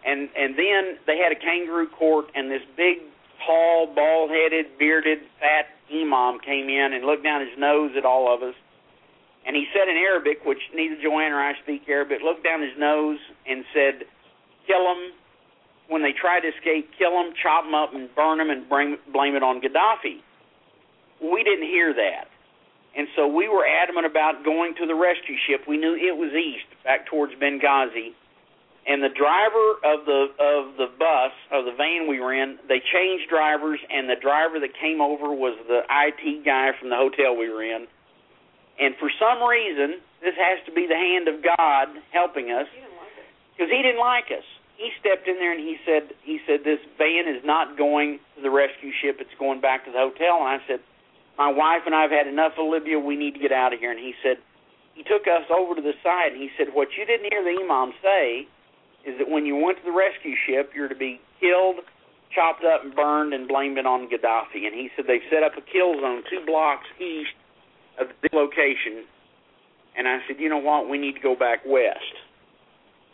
[0.04, 2.98] And and then they had a kangaroo court, and this big,
[3.46, 8.42] tall, bald-headed, bearded, fat imam came in and looked down his nose at all of
[8.42, 8.54] us.
[9.46, 12.78] And he said in Arabic, which neither Joanne or I speak Arabic, looked down his
[12.78, 14.06] nose and said,
[14.66, 15.12] kill them.
[15.88, 18.96] When they try to escape, kill them, chop them up, and burn them, and bring,
[19.12, 20.22] blame it on Gaddafi.
[21.20, 22.30] We didn't hear that.
[22.96, 25.66] And so we were adamant about going to the rescue ship.
[25.66, 28.14] We knew it was east, back towards Benghazi.
[28.86, 32.82] And the driver of the of the bus of the van we were in, they
[32.82, 37.36] changed drivers, and the driver that came over was the IT guy from the hotel
[37.36, 37.86] we were in.
[38.80, 42.66] And for some reason, this has to be the hand of God helping us
[43.52, 44.46] because he didn't like us.
[44.76, 48.42] He stepped in there and he said, he said this van is not going to
[48.42, 49.18] the rescue ship.
[49.20, 50.42] It's going back to the hotel.
[50.42, 50.80] And I said,
[51.38, 52.98] my wife and I have had enough of Libya.
[52.98, 53.90] We need to get out of here.
[53.90, 54.38] And he said,
[54.94, 57.62] he took us over to the side and he said, what you didn't hear the
[57.62, 58.48] imam say
[59.04, 61.84] is that when you went to the rescue ship, you're to be killed,
[62.34, 64.66] chopped up, and burned, and blamed it on Gaddafi.
[64.66, 67.34] And he said they've set up a kill zone two blocks east
[67.98, 69.04] of the location.
[69.96, 70.88] And I said, you know what?
[70.88, 72.16] We need to go back west.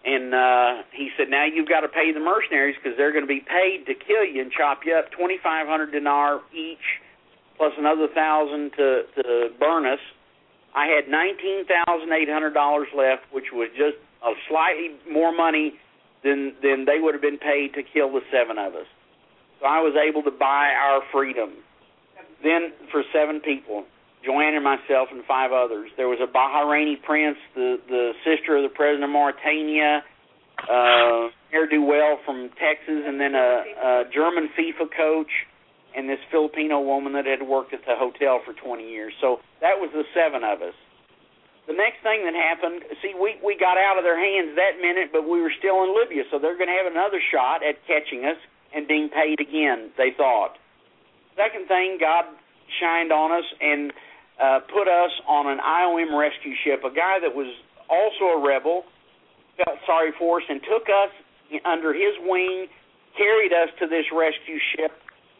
[0.04, 3.28] And uh, he said, now you've got to pay the mercenaries because they're going to
[3.28, 6.86] be paid to kill you and chop you up, twenty five hundred dinar each,
[7.56, 9.98] plus another thousand to to burn us.
[10.74, 15.74] I had nineteen thousand eight hundred dollars left, which was just a slightly more money
[16.22, 18.86] than than they would have been paid to kill the seven of us.
[19.60, 21.50] So I was able to buy our freedom.
[22.42, 23.84] Then for seven people,
[24.28, 25.88] Joanne and myself and five others.
[25.96, 30.04] There was a Bahraini prince, the the sister of the president of Mauritania,
[30.68, 31.32] uh,
[31.72, 35.32] do well from Texas, and then a, a German FIFA coach,
[35.96, 39.12] and this Filipino woman that had worked at the hotel for 20 years.
[39.20, 40.76] So that was the seven of us.
[41.64, 45.08] The next thing that happened, see, we we got out of their hands that minute,
[45.08, 48.28] but we were still in Libya, so they're going to have another shot at catching
[48.28, 48.36] us
[48.76, 49.88] and being paid again.
[49.96, 50.60] They thought.
[51.36, 52.24] Second thing, God
[52.80, 53.92] shined on us and
[54.38, 56.84] uh, put us on an IOM rescue ship.
[56.84, 57.50] A guy that was
[57.90, 58.84] also a rebel
[59.56, 61.10] felt sorry for us and took us
[61.64, 62.66] under his wing,
[63.16, 64.92] carried us to this rescue ship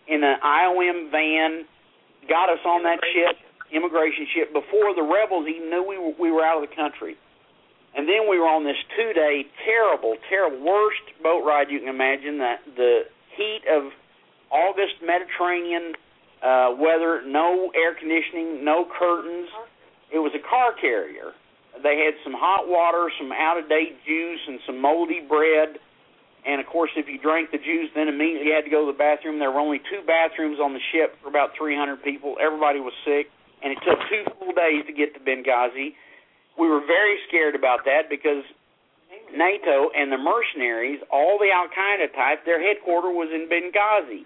[0.09, 1.65] in an IOM van,
[2.29, 3.37] got us on that ship,
[3.71, 7.17] immigration ship, before the rebels even knew we were, we were out of the country.
[7.95, 12.39] And then we were on this two-day terrible, terrible, worst boat ride you can imagine.
[12.39, 13.01] The the
[13.37, 13.93] heat of
[14.51, 15.95] August Mediterranean
[16.43, 19.49] uh, weather, no air conditioning, no curtains.
[20.13, 21.35] It was a car carrier.
[21.83, 25.79] They had some hot water, some out of date juice, and some moldy bread.
[26.47, 28.91] And of course, if you drank the juice, then immediately you had to go to
[28.93, 29.39] the bathroom.
[29.39, 32.37] There were only two bathrooms on the ship for about 300 people.
[32.41, 33.29] Everybody was sick,
[33.63, 35.95] and it took two full days to get to Benghazi.
[36.59, 38.43] We were very scared about that because
[39.35, 44.25] NATO and the mercenaries, all the Al Qaeda type, their headquarters was in Benghazi.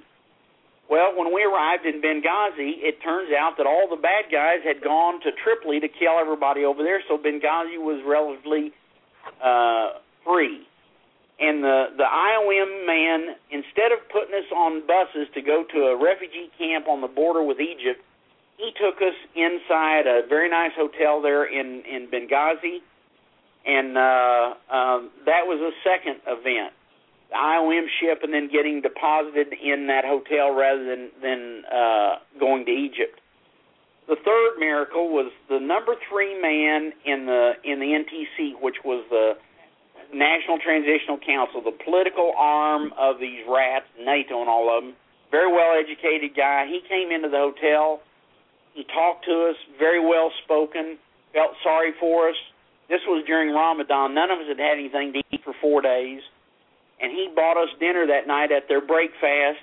[0.92, 4.84] Well, when we arrived in Benghazi, it turns out that all the bad guys had
[4.84, 8.76] gone to Tripoli to kill everybody over there, so Benghazi was relatively
[9.40, 10.68] uh, free.
[11.40, 15.96] And the the IOM man, instead of putting us on buses to go to a
[15.96, 18.04] refugee camp on the border with Egypt,
[18.58, 22.84] he took us inside a very nice hotel there in in Benghazi,
[23.64, 26.74] and uh, um, that was a second event.
[27.34, 32.72] IOM ship and then getting deposited in that hotel rather than than uh, going to
[32.72, 33.20] Egypt.
[34.08, 39.04] The third miracle was the number three man in the in the NTC, which was
[39.10, 39.34] the
[40.12, 44.94] National Transitional Council, the political arm of these rats, NATO and all of them.
[45.30, 46.66] Very well educated guy.
[46.66, 48.00] He came into the hotel.
[48.74, 50.98] He talked to us, very well spoken.
[51.32, 52.36] Felt sorry for us.
[52.88, 54.14] This was during Ramadan.
[54.14, 56.20] None of us had had anything to eat for four days,
[57.02, 59.58] and he bought us dinner that night at their break fast,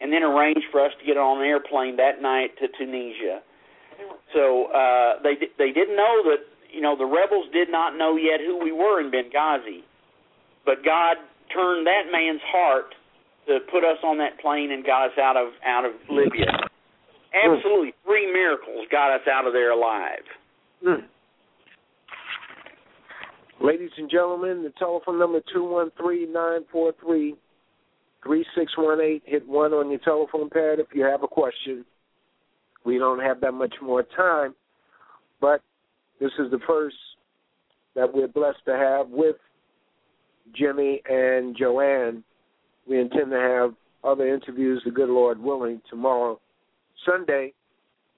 [0.00, 3.42] and then arranged for us to get on an airplane that night to Tunisia.
[4.32, 8.40] So uh, they they didn't know that you know the rebels did not know yet
[8.40, 9.82] who we were in Benghazi,
[10.64, 11.16] but God
[11.52, 12.94] turned that man's heart
[13.46, 16.68] to put us on that plane and got us out of out of Libya.
[17.34, 20.24] Absolutely, three miracles got us out of there alive.
[20.84, 21.04] Mm.
[23.60, 27.34] Ladies and gentlemen, the telephone number two one three nine four three
[28.24, 29.22] three six one eight.
[29.26, 31.84] Hit one on your telephone pad if you have a question.
[32.84, 34.54] We don't have that much more time,
[35.40, 35.60] but
[36.20, 36.96] this is the first
[37.96, 39.36] that we're blessed to have with
[40.56, 42.22] Jimmy and Joanne.
[42.88, 46.40] We intend to have other interviews, the good Lord willing, tomorrow,
[47.04, 47.52] Sunday,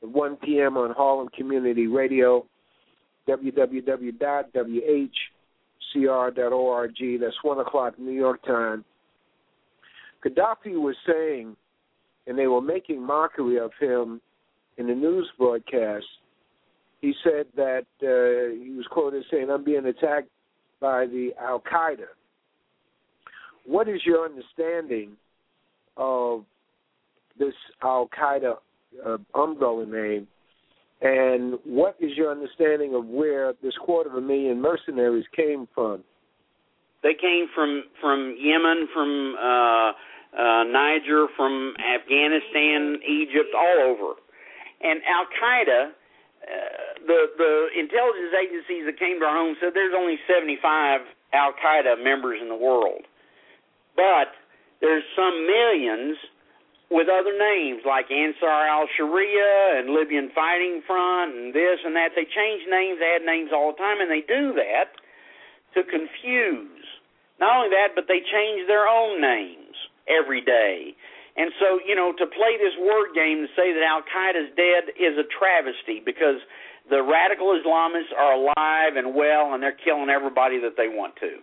[0.02, 0.76] at 1 p.m.
[0.76, 2.46] on Harlem Community Radio,
[3.28, 4.20] www.whcr.org.
[7.20, 8.84] That's 1 o'clock New York time.
[10.24, 11.56] Gaddafi was saying,
[12.26, 14.20] and they were making mockery of him
[14.76, 16.06] in the news broadcast.
[17.00, 20.28] He said that uh, he was quoted saying, I'm being attacked
[20.80, 22.06] by the Al Qaeda.
[23.66, 25.12] What is your understanding
[25.96, 26.44] of
[27.38, 28.56] this Al Qaeda
[29.06, 30.28] uh, umbrella name?
[31.02, 36.04] And what is your understanding of where this quarter of a million mercenaries came from?
[37.02, 39.92] They came from from Yemen, from uh,
[40.36, 44.20] uh, Niger, from Afghanistan, Egypt, all over.
[44.82, 45.92] And Al Qaeda, uh,
[47.06, 51.00] the the intelligence agencies that came to our home said there's only 75
[51.32, 53.08] Al Qaeda members in the world,
[53.96, 54.36] but
[54.82, 56.18] there's some millions
[56.90, 62.12] with other names like Ansar al Sharia and Libyan Fighting Front and this and that.
[62.18, 64.90] They change names, add names all the time, and they do that
[65.78, 66.82] to confuse.
[67.38, 69.78] Not only that, but they change their own names
[70.10, 70.92] every day.
[71.38, 74.90] And so, you know, to play this word game to say that Al Qaeda's dead
[74.98, 76.42] is a travesty because
[76.90, 81.38] the radical Islamists are alive and well and they're killing everybody that they want to.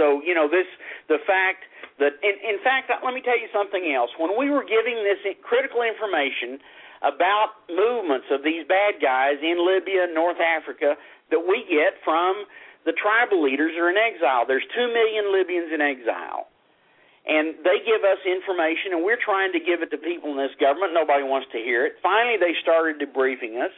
[0.00, 0.66] So, you know, this
[1.08, 1.64] the fact
[1.98, 4.10] that in, in fact, let me tell you something else.
[4.20, 6.60] When we were giving this critical information
[7.04, 10.96] about movements of these bad guys in Libya, North Africa,
[11.30, 12.44] that we get from
[12.88, 14.46] the tribal leaders who are in exile.
[14.46, 16.48] There's 2 million Libyans in exile.
[17.26, 20.54] And they give us information, and we're trying to give it to people in this
[20.62, 20.94] government.
[20.94, 21.98] Nobody wants to hear it.
[21.98, 23.74] Finally, they started debriefing us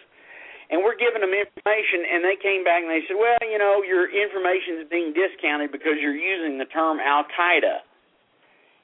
[0.71, 3.81] and we're giving them information, and they came back and they said, well, you know,
[3.81, 7.88] your information is being discounted because you're using the term Al Qaeda.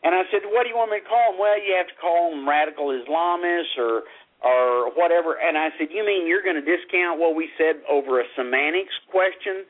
[0.05, 1.40] And I said, what do you want me to call them?
[1.40, 4.05] Well, you have to call them radical Islamists or
[4.44, 5.40] or whatever.
[5.40, 8.92] And I said, you mean you're going to discount what we said over a semantics
[9.09, 9.64] question?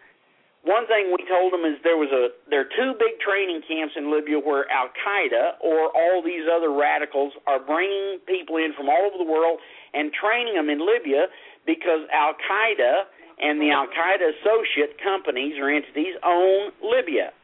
[0.66, 3.94] One thing we told them is there was a there are two big training camps
[4.00, 8.88] in Libya where Al Qaeda or all these other radicals are bringing people in from
[8.88, 9.60] all over the world
[9.92, 11.28] and training them in Libya
[11.68, 13.12] because Al Qaeda
[13.44, 17.36] and the Al Qaeda associate companies or entities own Libya.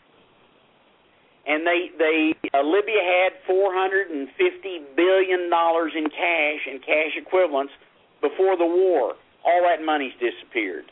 [1.50, 4.22] And they they uh, Libya had 450
[4.94, 7.72] billion dollars in cash and cash equivalents
[8.22, 9.18] before the war.
[9.42, 10.86] All that money's disappeared.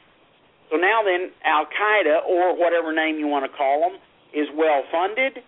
[0.71, 4.01] So now then, Al Qaeda or whatever name you want to call them
[4.35, 5.45] is well funded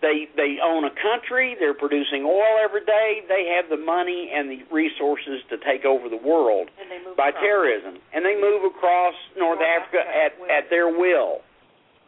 [0.00, 1.56] they they own a country.
[1.58, 3.22] They're producing oil every day.
[3.28, 6.68] They have the money and the resources to take over the world
[7.16, 7.42] by across.
[7.42, 10.50] terrorism, and they move across North, North Africa, Africa at will.
[10.50, 11.40] at their will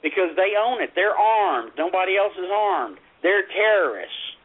[0.03, 0.91] because they own it.
[0.95, 1.73] They're armed.
[1.79, 2.99] Nobody else is armed.
[3.23, 4.37] They're terrorists.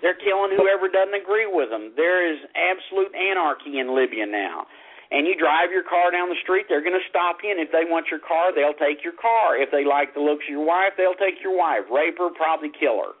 [0.00, 1.92] They're killing whoever doesn't agree with them.
[1.94, 4.66] There is absolute anarchy in Libya now
[5.12, 7.68] and you drive your car down the street, they're going to stop you, and if
[7.68, 9.60] they want your car, they'll take your car.
[9.60, 12.72] If they like the looks of your wife, they'll take your wife, rape her, probably
[12.72, 13.12] kill her.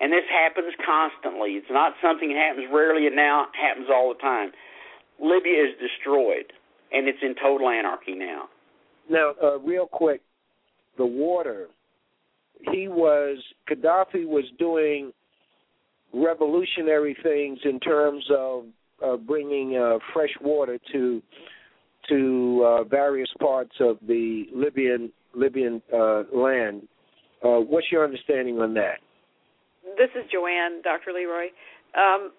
[0.00, 1.60] And this happens constantly.
[1.60, 4.56] It's not something that happens rarely, it now happens all the time.
[5.20, 6.56] Libya is destroyed,
[6.88, 8.48] and it's in total anarchy now.
[9.12, 10.24] Now, uh, real quick,
[11.00, 11.68] the water.
[12.70, 13.38] He was
[13.70, 15.12] Gaddafi was doing
[16.12, 18.64] revolutionary things in terms of
[19.02, 21.22] uh, bringing uh, fresh water to
[22.10, 26.86] to uh, various parts of the Libyan Libyan uh, land.
[27.42, 28.98] Uh, what's your understanding on that?
[29.96, 31.12] This is Joanne, Dr.
[31.14, 31.46] Leroy.
[31.96, 32.32] Um,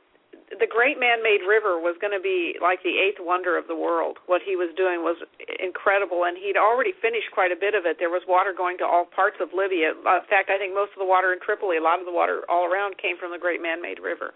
[0.52, 4.20] the Great Man-Made River was going to be like the eighth wonder of the world.
[4.28, 5.16] What he was doing was
[5.64, 7.98] incredible, and he'd already finished quite a bit of it.
[8.00, 9.96] There was water going to all parts of Libya.
[9.96, 12.12] Uh, in fact, I think most of the water in Tripoli, a lot of the
[12.12, 14.36] water all around, came from the Great Man-Made River.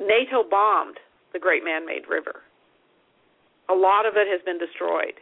[0.00, 0.96] NATO bombed
[1.32, 2.40] the Great Man-Made River.
[3.68, 5.20] A lot of it has been destroyed.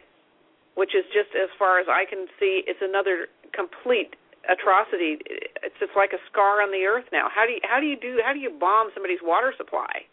[0.75, 4.15] which is just as far as I can see, it's another complete
[4.51, 5.23] atrocity.
[5.63, 7.31] It's just like a scar on the earth now.
[7.31, 10.03] How do you how do you do how do you bomb somebody's water supply?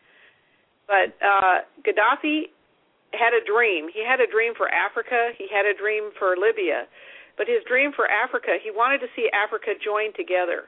[0.86, 2.54] But uh, Gaddafi
[3.12, 3.88] had a dream.
[3.92, 5.36] He had a dream for Africa.
[5.36, 6.86] He had a dream for Libya.
[7.36, 10.66] But his dream for Africa, he wanted to see Africa join together.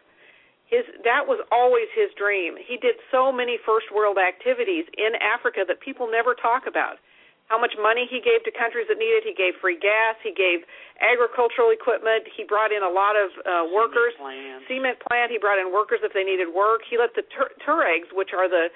[0.70, 2.54] His that was always his dream.
[2.54, 7.02] He did so many first world activities in Africa that people never talk about.
[7.51, 9.26] How much money he gave to countries that needed.
[9.26, 10.14] He gave free gas.
[10.22, 10.62] He gave
[11.03, 12.30] agricultural equipment.
[12.30, 14.14] He brought in a lot of uh, workers.
[14.14, 14.61] Cement plant.
[14.70, 15.26] Cement plant.
[15.34, 16.86] He brought in workers if they needed work.
[16.86, 18.70] He let the Tur- Tuaregs, which are the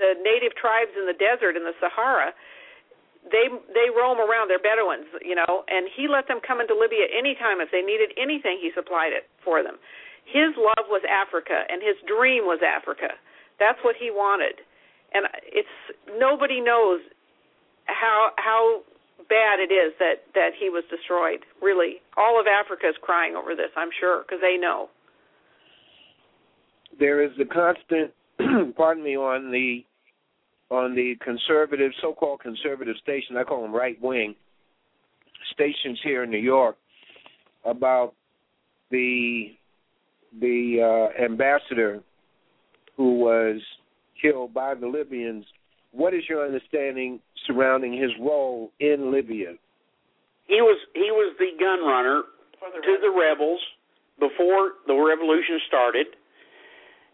[0.00, 2.32] the native tribes in the desert in the Sahara,
[3.32, 4.48] they they roam around.
[4.48, 8.16] They're Bedouins, you know, and he let them come into Libya anytime if they needed
[8.16, 8.60] anything.
[8.60, 9.76] He supplied it for them.
[10.24, 13.18] His love was Africa, and his dream was Africa.
[13.58, 14.62] That's what he wanted,
[15.12, 15.76] and it's
[16.16, 17.00] nobody knows
[17.86, 18.82] how how
[19.28, 21.40] bad it is that that he was destroyed.
[21.60, 23.70] Really, all of Africa is crying over this.
[23.76, 24.88] I'm sure because they know.
[26.98, 28.12] There is a constant,
[28.76, 29.84] pardon me, on the
[30.70, 33.36] on the conservative, so-called conservative station.
[33.36, 34.34] I call them right wing
[35.52, 36.76] stations here in New York
[37.64, 38.14] about
[38.90, 39.52] the
[40.40, 42.00] the uh, ambassador
[42.96, 43.60] who was
[44.20, 45.44] killed by the Libyans.
[45.96, 49.54] What is your understanding surrounding his role in Libya?
[50.46, 52.22] He was he was the gun runner
[52.84, 53.60] to the rebels
[54.20, 56.06] before the revolution started.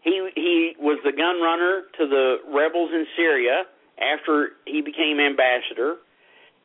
[0.03, 3.63] He he was the gun runner to the rebels in Syria
[3.97, 5.95] after he became ambassador,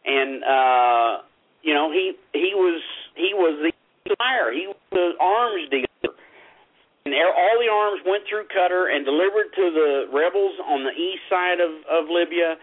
[0.04, 1.22] and uh,
[1.62, 2.82] you know he he was
[3.14, 3.72] he was the
[4.10, 4.52] supplier.
[4.52, 5.87] He was the arms dealer,
[7.12, 11.24] and all the arms went through Qatar and delivered to the rebels on the east
[11.28, 12.56] side of of Libya,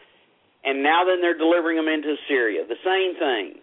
[0.64, 2.66] and now then they're delivering them into Syria.
[2.68, 3.62] The same thing.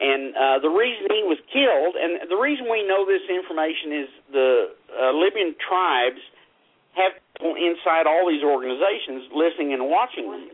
[0.00, 4.08] And uh, the reason he was killed, and the reason we know this information is
[4.32, 4.50] the
[4.96, 6.24] uh, Libyan tribes
[6.96, 10.48] have people inside all these organizations listening and watching them.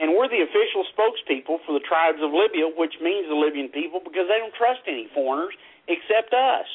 [0.00, 4.00] And we're the official spokespeople for the tribes of Libya, which means the Libyan people,
[4.00, 5.52] because they don't trust any foreigners
[5.88, 6.68] except us.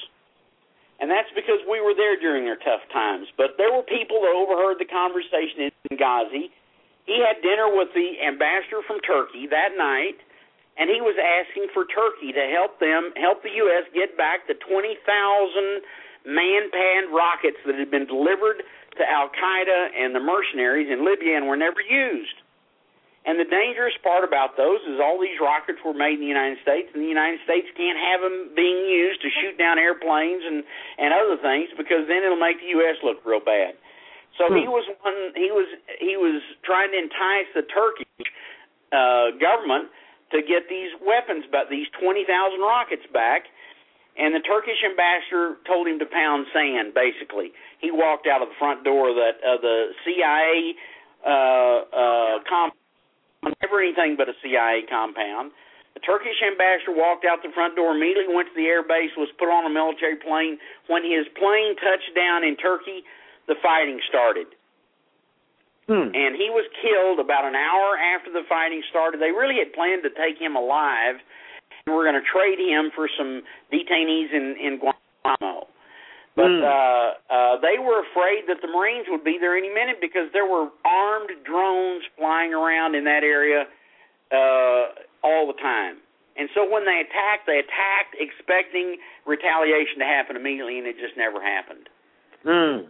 [1.02, 3.26] And that's because we were there during their tough times.
[3.34, 6.54] But there were people that overheard the conversation in Benghazi.
[7.10, 10.22] He had dinner with the ambassador from Turkey that night,
[10.78, 13.90] and he was asking for Turkey to help them, help the U.S.
[13.98, 15.02] get back the 20,000
[16.30, 18.62] man-panned rockets that had been delivered
[18.98, 22.41] to Al Qaeda and the mercenaries in Libya and were never used.
[23.22, 26.58] And the dangerous part about those is all these rockets were made in the United
[26.66, 30.66] States, and the United States can't have them being used to shoot down airplanes and
[30.98, 32.98] and other things because then it'll make the U.S.
[33.06, 33.78] look real bad.
[34.42, 35.38] So he was one.
[35.38, 35.70] He was
[36.02, 38.10] he was trying to entice the Turkish
[38.90, 39.94] uh, government
[40.34, 43.46] to get these weapons, but these twenty thousand rockets back
[44.18, 46.94] and the Turkish ambassador told him to pound sand.
[46.94, 50.76] Basically, he walked out of the front door of that of the CIA
[51.24, 52.81] uh, uh, compound,
[53.44, 55.52] never anything but a CIA compound.
[55.94, 59.28] The Turkish ambassador walked out the front door, immediately went to the air base, was
[59.36, 60.58] put on a military plane.
[60.88, 63.04] When his plane touched down in Turkey,
[63.48, 64.48] the fighting started.
[65.90, 66.16] Hmm.
[66.16, 69.20] And he was killed about an hour after the fighting started.
[69.20, 71.20] They really had planned to take him alive
[71.86, 73.42] and we're going to trade him for some
[73.74, 75.68] detainees in in Guantanamo.
[76.36, 76.64] But Mm.
[76.64, 80.46] uh, uh, they were afraid that the Marines would be there any minute because there
[80.46, 83.68] were armed drones flying around in that area
[84.32, 84.88] uh,
[85.24, 85.98] all the time.
[86.38, 91.18] And so when they attacked, they attacked expecting retaliation to happen immediately, and it just
[91.18, 91.90] never happened.
[92.44, 92.88] Hmm.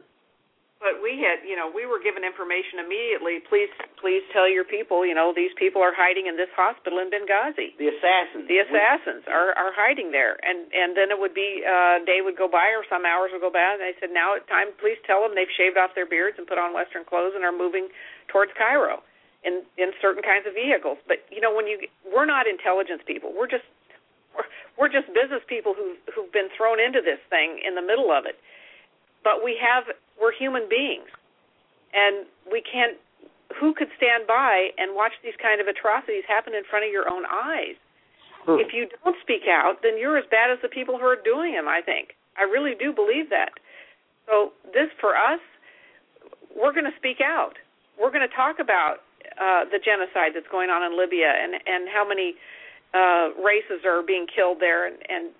[0.81, 3.37] But we had, you know, we were given information immediately.
[3.45, 3.69] Please,
[4.01, 7.77] please tell your people, you know, these people are hiding in this hospital in Benghazi.
[7.77, 8.49] The assassins.
[8.49, 12.33] The assassins are are hiding there, and and then it would be uh, day would
[12.33, 14.73] go by or some hours would go by, and they said, now it's time.
[14.81, 17.53] Please tell them they've shaved off their beards and put on Western clothes and are
[17.53, 17.93] moving
[18.25, 19.05] towards Cairo
[19.45, 20.97] in in certain kinds of vehicles.
[21.05, 21.77] But you know, when you
[22.09, 23.69] we're not intelligence people, we're just
[24.33, 24.49] we're,
[24.81, 28.25] we're just business people who who've been thrown into this thing in the middle of
[28.25, 28.41] it.
[29.21, 29.85] But we have
[30.21, 31.09] we're human beings,
[31.93, 32.97] and we can't.
[33.59, 37.11] Who could stand by and watch these kind of atrocities happen in front of your
[37.11, 37.75] own eyes?
[38.45, 38.63] Hmm.
[38.63, 41.53] If you don't speak out, then you're as bad as the people who are doing
[41.53, 41.67] them.
[41.67, 43.59] I think I really do believe that.
[44.29, 45.41] So this for us,
[46.55, 47.59] we're going to speak out.
[47.99, 49.03] We're going to talk about
[49.35, 52.35] uh, the genocide that's going on in Libya and and how many
[52.93, 54.87] uh, races are being killed there.
[54.87, 55.31] And, and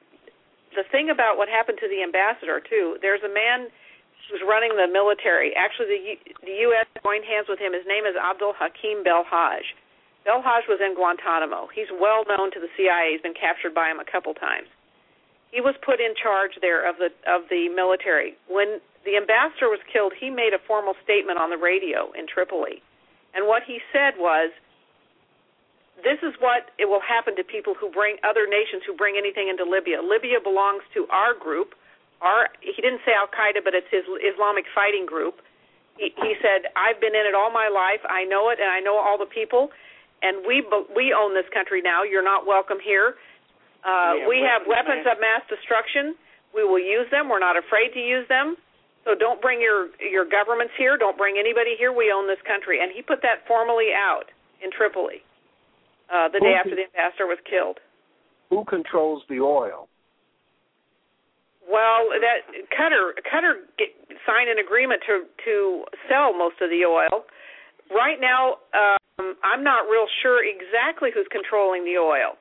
[0.75, 3.67] the thing about what happened to the ambassador too, there's a man
[4.29, 5.55] who's running the military.
[5.55, 6.87] Actually, the U- the U.S.
[7.03, 7.73] joined hands with him.
[7.73, 9.65] His name is Abdul Hakim Belhaj.
[10.25, 11.69] Belhaj was in Guantanamo.
[11.73, 13.17] He's well known to the CIA.
[13.17, 14.69] He's been captured by him a couple times.
[15.49, 18.37] He was put in charge there of the of the military.
[18.47, 22.81] When the ambassador was killed, he made a formal statement on the radio in Tripoli.
[23.33, 24.51] And what he said was
[26.03, 29.49] this is what it will happen to people who bring other nations who bring anything
[29.49, 30.01] into Libya.
[30.01, 31.73] Libya belongs to our group.
[32.21, 35.41] Our he didn't say Al Qaeda, but it's his Islamic fighting group.
[35.97, 38.01] He, he said, "I've been in it all my life.
[38.05, 39.73] I know it, and I know all the people,
[40.21, 40.61] and we
[40.95, 42.03] we own this country now.
[42.03, 43.17] You're not welcome here.
[43.81, 46.13] Uh, we have weapons of mass destruction.
[46.53, 47.29] We will use them.
[47.29, 48.55] We're not afraid to use them.
[49.03, 50.97] So don't bring your your governments here.
[50.97, 51.91] Don't bring anybody here.
[51.91, 54.29] We own this country." And he put that formally out
[54.61, 55.25] in Tripoli
[56.13, 57.81] uh, the day after the ambassador was killed.
[58.51, 59.87] Who controls the oil?
[61.71, 63.95] Well, that Qatar Qatar get,
[64.27, 67.23] signed an agreement to to sell most of the oil.
[67.87, 72.35] Right now, um, I'm not real sure exactly who's controlling the oil.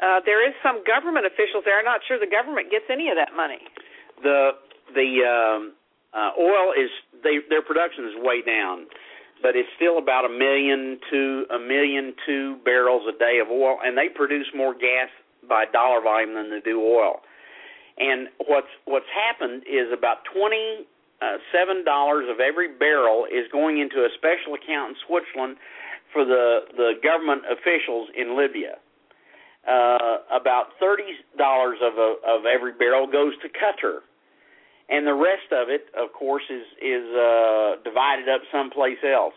[0.00, 1.76] Uh, there is some government officials there.
[1.76, 3.60] I'm not sure the government gets any of that money.
[4.24, 4.56] The
[4.96, 5.76] the um,
[6.16, 6.88] uh, oil is
[7.20, 8.88] they, their production is way down,
[9.44, 13.76] but it's still about a million to a million two barrels a day of oil,
[13.84, 15.12] and they produce more gas
[15.44, 17.20] by dollar volume than they do oil.
[18.00, 20.88] And what's what's happened is about twenty
[21.20, 21.36] uh,
[21.84, 25.56] dollars of every barrel is going into a special account in Switzerland
[26.12, 28.80] for the the government officials in Libya.
[29.68, 34.00] Uh, about thirty dollars of a, of every barrel goes to Qatar,
[34.88, 39.34] and the rest of it, of course, is is uh, divided up someplace else.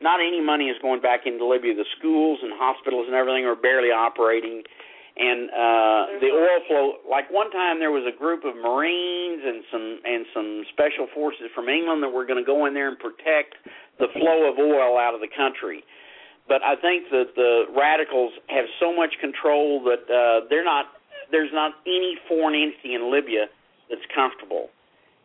[0.00, 1.74] Not any money is going back into Libya.
[1.74, 4.62] The schools and hospitals and everything are barely operating
[5.16, 9.62] and uh the oil flow like one time there was a group of marines and
[9.70, 12.98] some and some special forces from England that were going to go in there and
[12.98, 13.54] protect
[14.02, 15.84] the flow of oil out of the country.
[16.50, 20.86] But I think that the radicals have so much control that uh they're not
[21.30, 23.46] there's not any foreign entity in Libya
[23.88, 24.70] that's comfortable.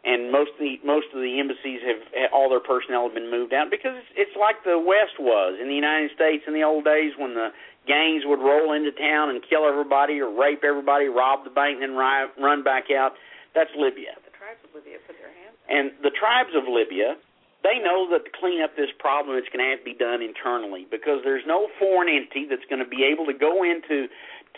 [0.05, 3.53] And most of the most of the embassies have all their personnel have been moved
[3.53, 6.85] out because it's, it's like the West was in the United States in the old
[6.85, 7.49] days when the
[7.89, 11.89] gangs would roll into town and kill everybody or rape everybody, rob the bank, and
[11.89, 13.17] then run back out.
[13.57, 14.13] That's Libya.
[14.21, 15.57] The tribes of Libya put their hands.
[15.65, 17.17] And the tribes of Libya,
[17.65, 20.21] they know that to clean up this problem, it's going to have to be done
[20.21, 24.05] internally because there's no foreign entity that's going to be able to go into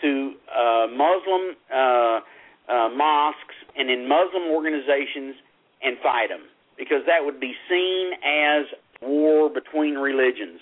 [0.04, 2.20] to uh, Muslim uh,
[2.68, 5.40] uh, mosques and in Muslim organizations
[5.82, 6.44] and fight them
[6.78, 8.66] because that would be seen as
[9.00, 10.60] war between religions.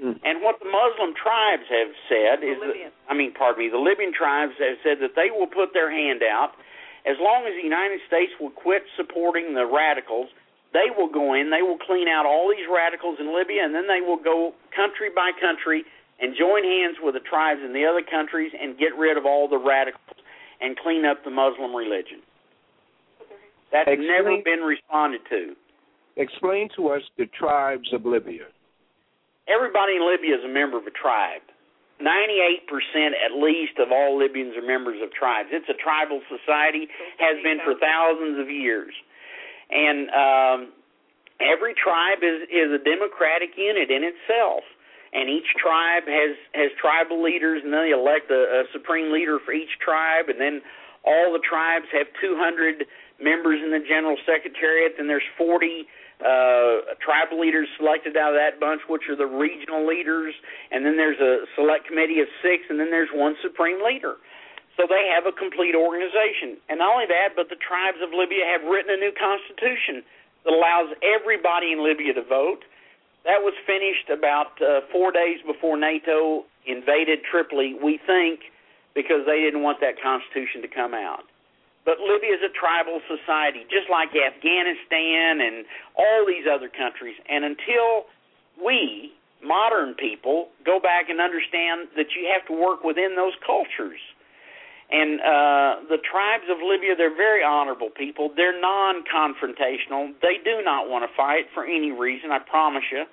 [0.00, 0.16] Hmm.
[0.24, 3.78] And what the Muslim tribes have said The is, that, I mean, pardon me, the
[3.78, 6.56] Libyan tribes have said that they will put their hand out
[7.04, 10.32] as long as the United States will quit supporting the radicals.
[10.72, 13.88] They will go in, they will clean out all these radicals in Libya, and then
[13.88, 15.84] they will go country by country
[16.20, 19.48] and join hands with the tribes in the other countries and get rid of all
[19.48, 20.16] the radicals
[20.60, 22.20] and clean up the Muslim religion.
[23.72, 25.56] That's Explain- never been responded to.
[26.16, 28.46] Explain to us the tribes of Libya.
[29.50, 31.42] Everybody in Libya is a member of a tribe.
[32.00, 32.64] 98%
[33.12, 35.50] at least of all Libyans are members of tribes.
[35.52, 36.88] It's a tribal society,
[37.18, 38.94] has been for thousands of years.
[39.68, 40.58] And um,
[41.44, 44.64] every tribe is, is a democratic unit in itself.
[45.12, 49.38] And each tribe has, has tribal leaders, and then they elect a, a supreme leader
[49.44, 50.62] for each tribe, and then
[51.04, 52.86] all the tribes have 200
[53.20, 55.84] members in the general secretariat, and there's 40
[56.20, 60.34] uh, tribal leaders selected out of that bunch, which are the regional leaders,
[60.70, 64.16] and then there's a select committee of six, and then there's one supreme leader.
[64.76, 66.56] So they have a complete organization.
[66.68, 70.00] And not only that, but the tribes of Libya have written a new constitution
[70.44, 72.64] that allows everybody in Libya to vote.
[73.24, 78.40] That was finished about uh, four days before NATO invaded Tripoli, we think,
[78.94, 81.28] because they didn't want that constitution to come out.
[81.84, 85.64] But Libya is a tribal society, just like Afghanistan and
[85.96, 87.16] all these other countries.
[87.28, 88.04] And until
[88.60, 89.12] we,
[89.42, 94.00] modern people, go back and understand that you have to work within those cultures.
[94.90, 98.30] And uh, the tribes of Libya, they're very honorable people.
[98.34, 100.12] They're non confrontational.
[100.20, 103.04] They do not want to fight for any reason, I promise you.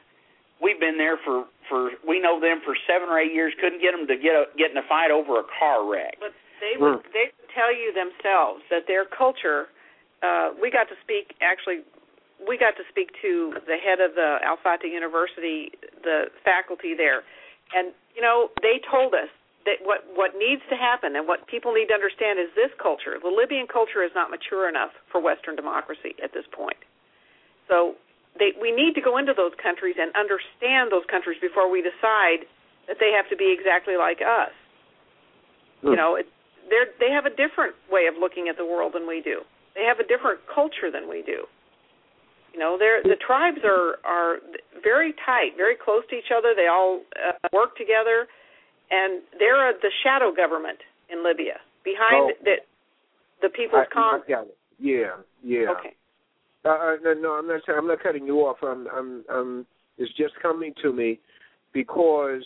[0.59, 3.93] We've been there for, for we know them for seven or eight years, couldn't get
[3.93, 6.17] them to get, a, get in a fight over a car wreck.
[6.19, 9.67] But they would they would tell you themselves that their culture.
[10.23, 11.85] Uh, we got to speak actually.
[12.41, 17.21] We got to speak to the head of the Al Fatah University, the faculty there,
[17.73, 19.29] and you know they told us
[19.65, 23.19] that what what needs to happen and what people need to understand is this culture.
[23.21, 26.79] The Libyan culture is not mature enough for Western democracy at this point.
[27.67, 27.99] So
[28.39, 32.47] they, we need to go into those countries and understand those countries before we decide
[32.87, 34.55] that they have to be exactly like us.
[35.83, 35.91] Hmm.
[35.91, 36.31] You know, it,
[36.69, 39.41] they're they have a different way of looking at the world than we do.
[39.75, 41.45] They have a different culture than we do.
[42.53, 44.37] You know, they're the tribes are are
[44.83, 46.53] very tight, very close to each other.
[46.55, 48.27] They all uh, work together,
[48.89, 52.43] and they're uh, the shadow government in Libya behind Oh.
[52.43, 52.55] the
[53.41, 54.21] the people's I, con.
[54.25, 54.57] I got it.
[54.79, 55.71] Yeah, yeah.
[55.77, 55.93] Okay.
[56.65, 57.61] Uh, uh, no, no, I'm not.
[57.65, 58.57] saying- I'm not cutting you off.
[58.63, 58.87] I'm.
[58.87, 59.23] I'm.
[59.29, 59.65] I'm.
[59.97, 61.19] It's just coming to me
[61.73, 62.43] because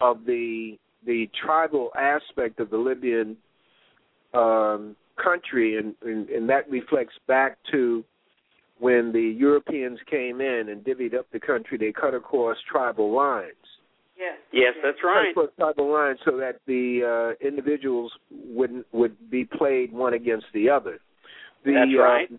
[0.00, 3.36] of the the tribal aspect of the Libyan
[4.34, 8.04] um, country, and, and and that reflects back to
[8.78, 11.78] when the Europeans came in and divvied up the country.
[11.78, 13.52] They cut across tribal lines.
[14.18, 14.36] Yes.
[14.52, 15.34] Yes, that's right.
[15.34, 20.46] Cut across tribal lines so that the uh, individuals would would be played one against
[20.52, 20.98] the other.
[21.64, 22.28] The, That's right.
[22.32, 22.36] Uh,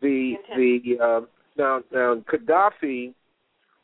[0.00, 1.20] the the uh,
[1.56, 3.14] now now Gaddafi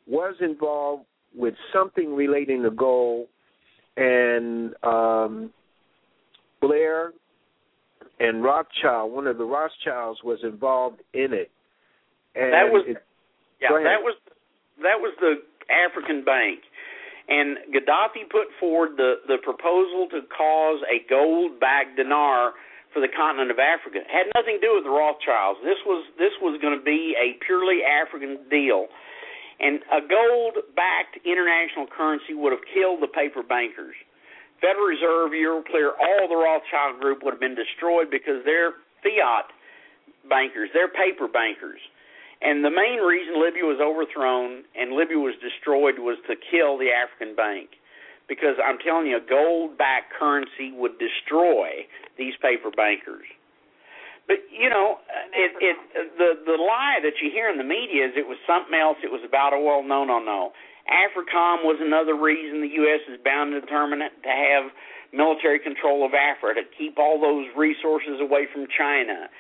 [0.07, 1.05] was involved
[1.35, 3.29] with something relating to gold,
[3.97, 5.53] and um,
[6.61, 7.13] Blair
[8.21, 11.51] and Rothschild, one of the Rothschilds, was involved in it.
[12.35, 13.03] And That was- it,
[13.61, 14.17] Yeah, that was
[14.83, 16.61] that was the African Bank,
[17.29, 22.55] and Gaddafi put forward the the proposal to cause a gold-backed dinar
[22.93, 23.99] for the continent of Africa.
[24.01, 25.61] It had nothing to do with the Rothschilds.
[25.63, 28.89] This was this was going to be a purely African deal,
[29.63, 33.95] and a gold-backed international currency would have killed the paper bankers.
[34.61, 39.47] Federal Reserve, Euroclear, all the Rothschild group would have been destroyed because they're fiat
[40.29, 41.81] bankers, they're paper bankers.
[42.43, 46.91] And the main reason Libya was overthrown and Libya was destroyed was to kill the
[46.91, 47.79] African bank.
[48.29, 51.87] Because I'm telling you, a gold backed currency would destroy
[52.19, 53.27] these paper bankers.
[54.27, 54.99] But you know,
[55.35, 55.77] it it
[56.19, 58.99] the the lie that you hear in the media is it was something else.
[59.03, 59.83] It was about oil.
[59.83, 60.53] No, no, no.
[60.91, 63.01] AFRICOM was another reason the U.S.
[63.07, 64.71] is bound and determined to have
[65.15, 69.31] military control of Africa to keep all those resources away from China.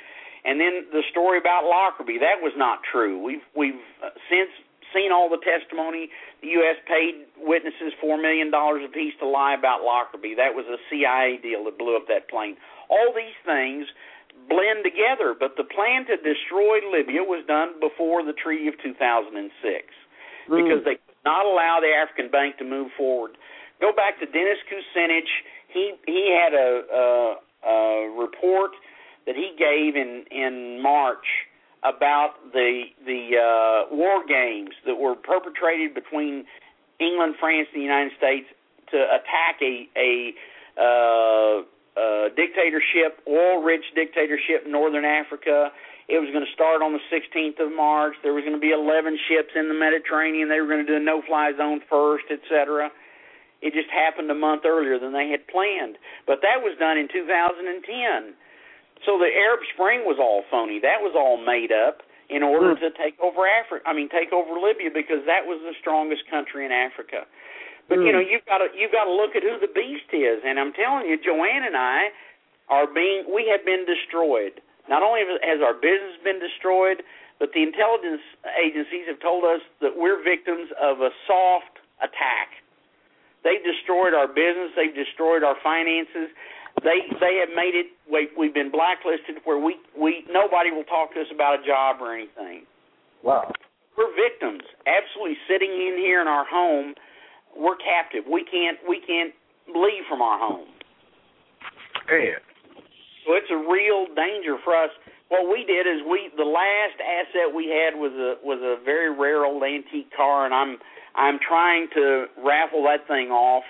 [0.45, 3.18] And then the story about Lockerbie, that was not true.
[3.22, 4.51] We've we've uh, since
[4.95, 6.11] seen all the testimony.
[6.43, 6.76] The U.S.
[6.87, 10.35] paid witnesses four million dollars apiece to lie about Lockerbie.
[10.35, 12.57] That was a CIA deal that blew up that plane.
[12.91, 13.87] All these things
[14.49, 19.53] blend together, but the plan to destroy Libya was done before the Treaty of 2006
[20.49, 23.36] because they could not allow the African Bank to move forward.
[23.80, 25.30] Go back to Dennis Kucinich.
[25.68, 28.72] He he had a, a, a report
[29.26, 31.26] that he gave in in March
[31.82, 36.45] about the the uh, war games that were perpetrated between
[37.01, 38.47] England, France, and the United States
[38.90, 40.34] to attack a a
[40.78, 41.62] uh,
[41.97, 45.70] uh, dictatorship, oil-rich dictatorship in northern Africa.
[46.09, 48.14] It was going to start on the 16th of March.
[48.22, 50.49] There was going to be 11 ships in the Mediterranean.
[50.49, 52.90] They were going to do a no-fly zone first, etc.
[53.62, 55.97] It just happened a month earlier than they had planned.
[56.26, 58.34] But that was done in 2010.
[59.07, 60.80] So the Arab Spring was all phony.
[60.80, 63.84] That was all made up in order to take over Africa.
[63.86, 67.28] I mean, take over Libya because that was the strongest country in Africa.
[67.89, 68.18] But you hmm.
[68.18, 70.43] know, you've got to you've got to look at who the beast is.
[70.45, 72.14] And I'm telling you, Joanne and I
[72.68, 74.61] are being we have been destroyed.
[74.89, 77.07] Not only has our business been destroyed,
[77.39, 78.22] but the intelligence
[78.59, 82.62] agencies have told us that we're victims of a soft attack.
[83.43, 84.70] They've destroyed our business.
[84.78, 86.30] They've destroyed our finances.
[86.80, 87.91] They they have made it.
[88.11, 92.01] We, we've been blacklisted where we we nobody will talk to us about a job
[92.01, 92.64] or anything.
[93.22, 93.51] wow.
[93.99, 94.62] We're victims.
[94.89, 96.95] Absolutely sitting in here in our home,
[97.57, 98.24] we're captive.
[98.30, 99.34] We can't we can't
[99.68, 100.68] leave from our home.
[102.11, 102.36] Man.
[103.26, 104.90] So it's a real danger for us.
[105.28, 109.11] What we did is we the last asset we had was a was a very
[109.11, 110.78] rare old antique car, and I'm
[111.14, 113.64] I'm trying to raffle that thing off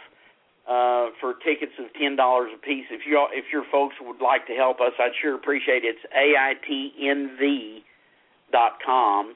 [0.66, 2.86] uh, for tickets of ten dollars a piece.
[2.90, 5.96] If you if your folks would like to help us, I'd sure appreciate it.
[5.96, 7.82] It's aitnv
[8.50, 9.34] dot com,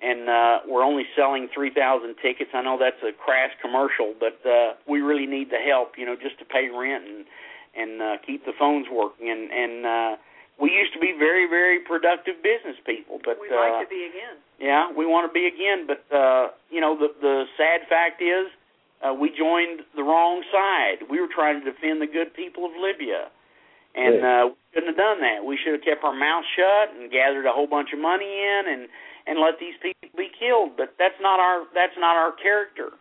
[0.00, 2.50] and uh, we're only selling three thousand tickets.
[2.54, 6.14] I know that's a crass commercial, but uh, we really need the help, you know,
[6.14, 7.24] just to pay rent and
[7.76, 9.30] and uh, keep the phones working.
[9.30, 10.16] And and uh,
[10.60, 14.06] we used to be very very productive business people, but We'd uh, like to be
[14.06, 14.36] again.
[14.60, 18.46] yeah, we want to be again, but uh, you know the the sad fact is
[19.02, 21.06] uh, we joined the wrong side.
[21.10, 23.30] We were trying to defend the good people of Libya,
[23.94, 25.44] and uh, we shouldn't have done that.
[25.44, 28.62] We should have kept our mouth shut and gathered a whole bunch of money in
[28.66, 28.88] and
[29.28, 30.80] and let these people be killed.
[30.80, 32.96] But that's not our that's not our character.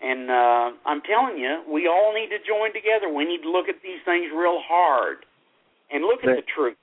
[0.00, 3.12] And uh, I'm telling you, we all need to join together.
[3.12, 5.24] We need to look at these things real hard
[5.92, 6.76] and look at the truth.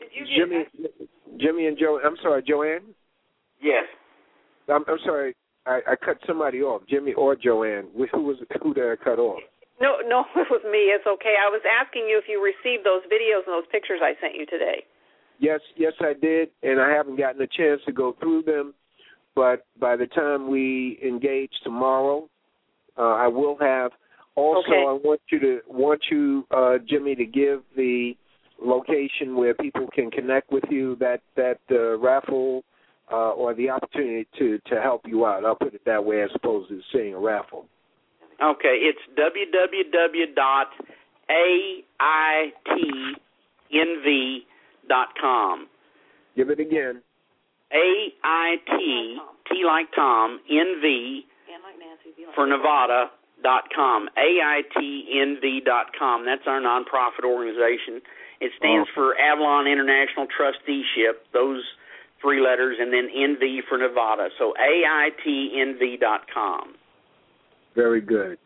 [0.00, 0.64] Did you get Jimmy,
[1.38, 2.00] Jimmy and Joe.
[2.04, 2.92] I'm sorry, Joanne.
[3.62, 3.84] Yes.
[4.68, 5.34] I'm, I'm sorry.
[5.64, 7.86] I, I cut somebody off, Jimmy or Joanne.
[7.94, 9.40] Who was who did I cut off?
[9.80, 10.90] No, no, it was me.
[10.90, 11.38] It's okay.
[11.38, 14.44] I was asking you if you received those videos and those pictures I sent you
[14.46, 14.84] today.
[15.38, 18.74] Yes, yes, I did, and I haven't gotten a chance to go through them.
[19.34, 22.28] But by the time we engage tomorrow,
[22.98, 23.92] uh, I will have.
[24.34, 24.80] Also, Okay.
[24.80, 28.16] I want you to want you, uh, Jimmy, to give the
[28.58, 30.96] location where people can connect with you.
[30.96, 32.64] That that uh, raffle
[33.10, 35.44] uh, or the opportunity to to help you out.
[35.44, 37.66] I'll put it that way, as opposed to saying a raffle.
[38.42, 38.98] Okay, it's
[44.90, 45.66] www.aitnv.com.
[46.36, 47.02] Give it again.
[47.72, 49.18] A-I-T,
[49.50, 51.24] T like Tom, N-V
[52.34, 53.10] for Nevada
[53.42, 54.08] dot com.
[54.16, 56.24] A-I-T-N-V dot com.
[56.24, 58.00] That's our nonprofit organization.
[58.40, 58.94] It stands Oh.
[58.94, 61.62] for Avalon International Trusteeship, those
[62.20, 64.30] three letters, and then N-V for Nevada.
[64.38, 66.74] So A-I-T-N-V dot com.
[67.74, 68.38] Very good.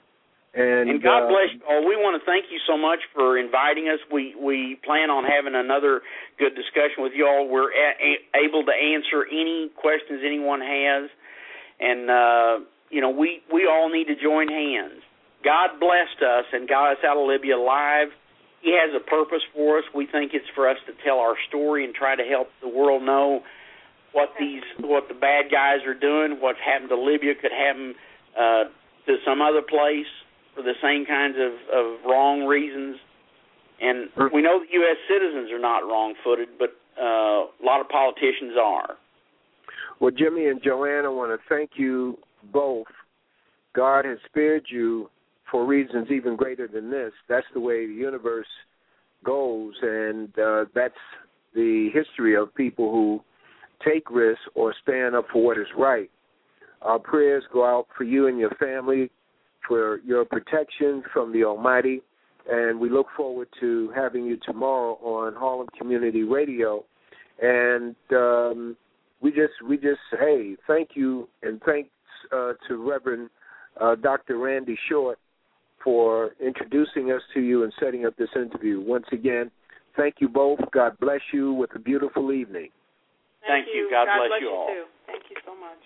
[0.57, 1.85] And, And God uh, bless you all.
[1.85, 4.01] We want to thank you so much for inviting us.
[4.09, 6.01] We we plan on having another
[6.41, 7.45] good discussion with you all.
[7.45, 11.13] We're a, a, able to answer any questions anyone has,
[11.77, 12.55] and uh,
[12.89, 15.05] you know we we all need to join hands.
[15.45, 18.09] God blessed us and got us out of Libya alive.
[18.65, 19.85] He has a purpose for us.
[19.95, 23.05] We think it's for us to tell our story and try to help the world
[23.05, 23.45] know
[24.17, 26.41] what these what the bad guys are doing.
[26.41, 27.93] What's happened to Libya could happen
[28.33, 28.73] uh,
[29.05, 30.09] to some other place
[30.57, 32.97] for the same kinds of, of wrong reasons.
[33.81, 34.97] And we know that U.S.
[35.07, 38.97] citizens are not wrong-footed, but uh, a lot of politicians are.
[40.01, 42.19] Well, Jimmy and Joanne, I want to thank you
[42.53, 42.87] both.
[43.75, 45.11] God has spared you
[45.51, 47.13] for reasons even greater than this.
[47.29, 48.47] That's the way the universe
[49.25, 50.95] goes, and uh, that's
[51.55, 53.21] the history of people who
[53.85, 56.11] take risks or stand up for what is right.
[56.83, 59.11] Our prayers go out for you and your family,
[59.67, 62.01] for your protection from the Almighty,
[62.49, 66.85] and we look forward to having you tomorrow on Harlem Community Radio.
[67.43, 68.77] And um,
[69.21, 71.91] we just we just hey thank you and thanks
[72.33, 73.31] uh, to Reverend
[73.81, 74.39] uh, Dr.
[74.39, 75.19] Randy Short
[75.83, 78.81] for introducing us to you and setting up this interview.
[78.81, 79.51] Once again,
[79.97, 80.59] thank you both.
[80.73, 82.71] God bless you with a beautiful evening.
[83.47, 83.89] Thank you.
[83.91, 84.67] God bless you all.
[84.67, 84.85] too.
[85.07, 85.79] Thank you so much.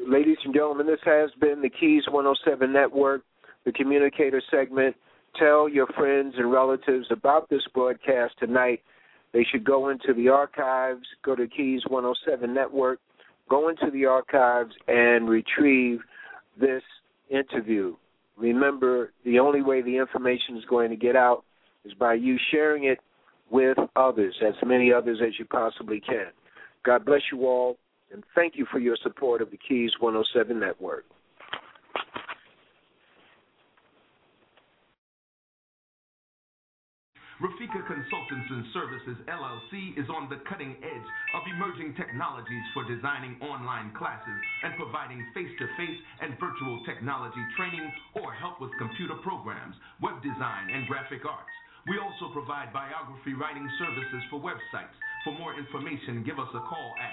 [0.00, 3.22] Ladies and gentlemen, this has been the Keys 107 Network,
[3.64, 4.96] the communicator segment.
[5.38, 8.82] Tell your friends and relatives about this broadcast tonight.
[9.32, 12.98] They should go into the archives, go to Keys 107 Network,
[13.48, 16.00] go into the archives and retrieve
[16.58, 16.82] this
[17.30, 17.94] interview.
[18.36, 21.44] Remember, the only way the information is going to get out
[21.84, 22.98] is by you sharing it
[23.50, 26.26] with others, as many others as you possibly can.
[26.84, 27.76] God bless you all,
[28.14, 31.04] and thank you for your support of the Keys 107 Network.
[37.42, 43.34] Rafika Consultants and Services LLC is on the cutting edge of emerging technologies for designing
[43.42, 49.18] online classes and providing face to face and virtual technology training or help with computer
[49.26, 51.52] programs, web design, and graphic arts.
[51.90, 54.94] We also provide biography writing services for websites.
[55.26, 57.12] For more information, give us a call at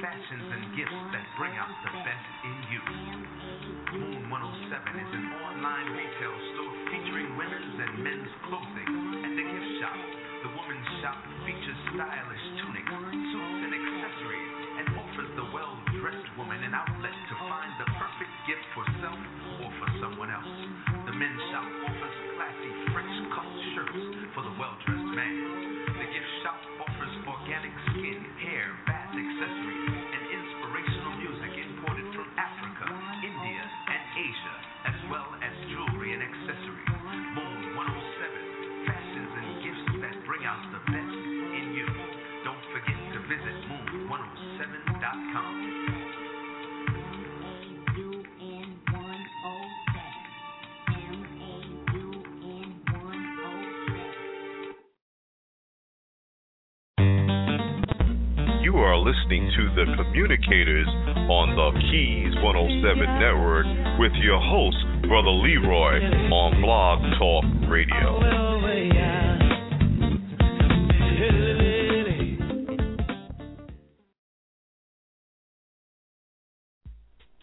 [0.00, 2.82] fashions and gifts that bring out the best in you.
[3.96, 8.90] Moon 107 is an online retail store featuring women's and men's clothing
[9.24, 9.96] and a gift shop.
[10.44, 11.16] The woman's shop
[11.48, 12.92] features stylish tunics,
[13.32, 18.34] suits, and accessories and offers the well dressed woman an outlet to find the perfect
[18.44, 19.20] gift for self
[59.54, 60.88] to The Communicators
[61.30, 63.66] on the Keys 107 Network
[64.00, 64.76] with your host,
[65.06, 68.18] Brother Leroy, on Blog Talk Radio.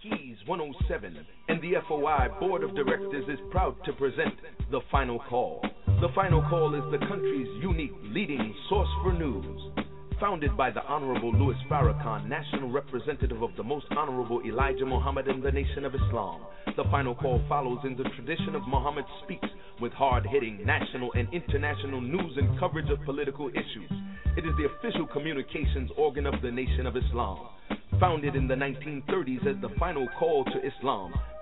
[0.02, 4.34] Keys 107 and the FOI Board of Directors is proud to present
[4.72, 5.62] The Final Call.
[6.02, 9.83] The Final Call is the country's unique leading source for news.
[10.20, 15.44] Founded by the Honorable Louis Farrakhan, National Representative of the Most Honorable Elijah Muhammad and
[15.44, 16.42] the Nation of Islam,
[16.78, 19.48] The Final Call follows in the tradition of Muhammad Speaks
[19.82, 23.92] with hard hitting national and international news and coverage of political issues.
[24.38, 27.48] It is the official communications organ of the Nation of Islam.
[28.00, 31.14] Founded in the 1930s as the final call to Islam,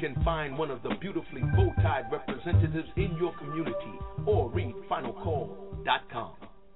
[0.00, 6.32] Can find one of the beautifully bow tied representatives in your community or read finalcall.com.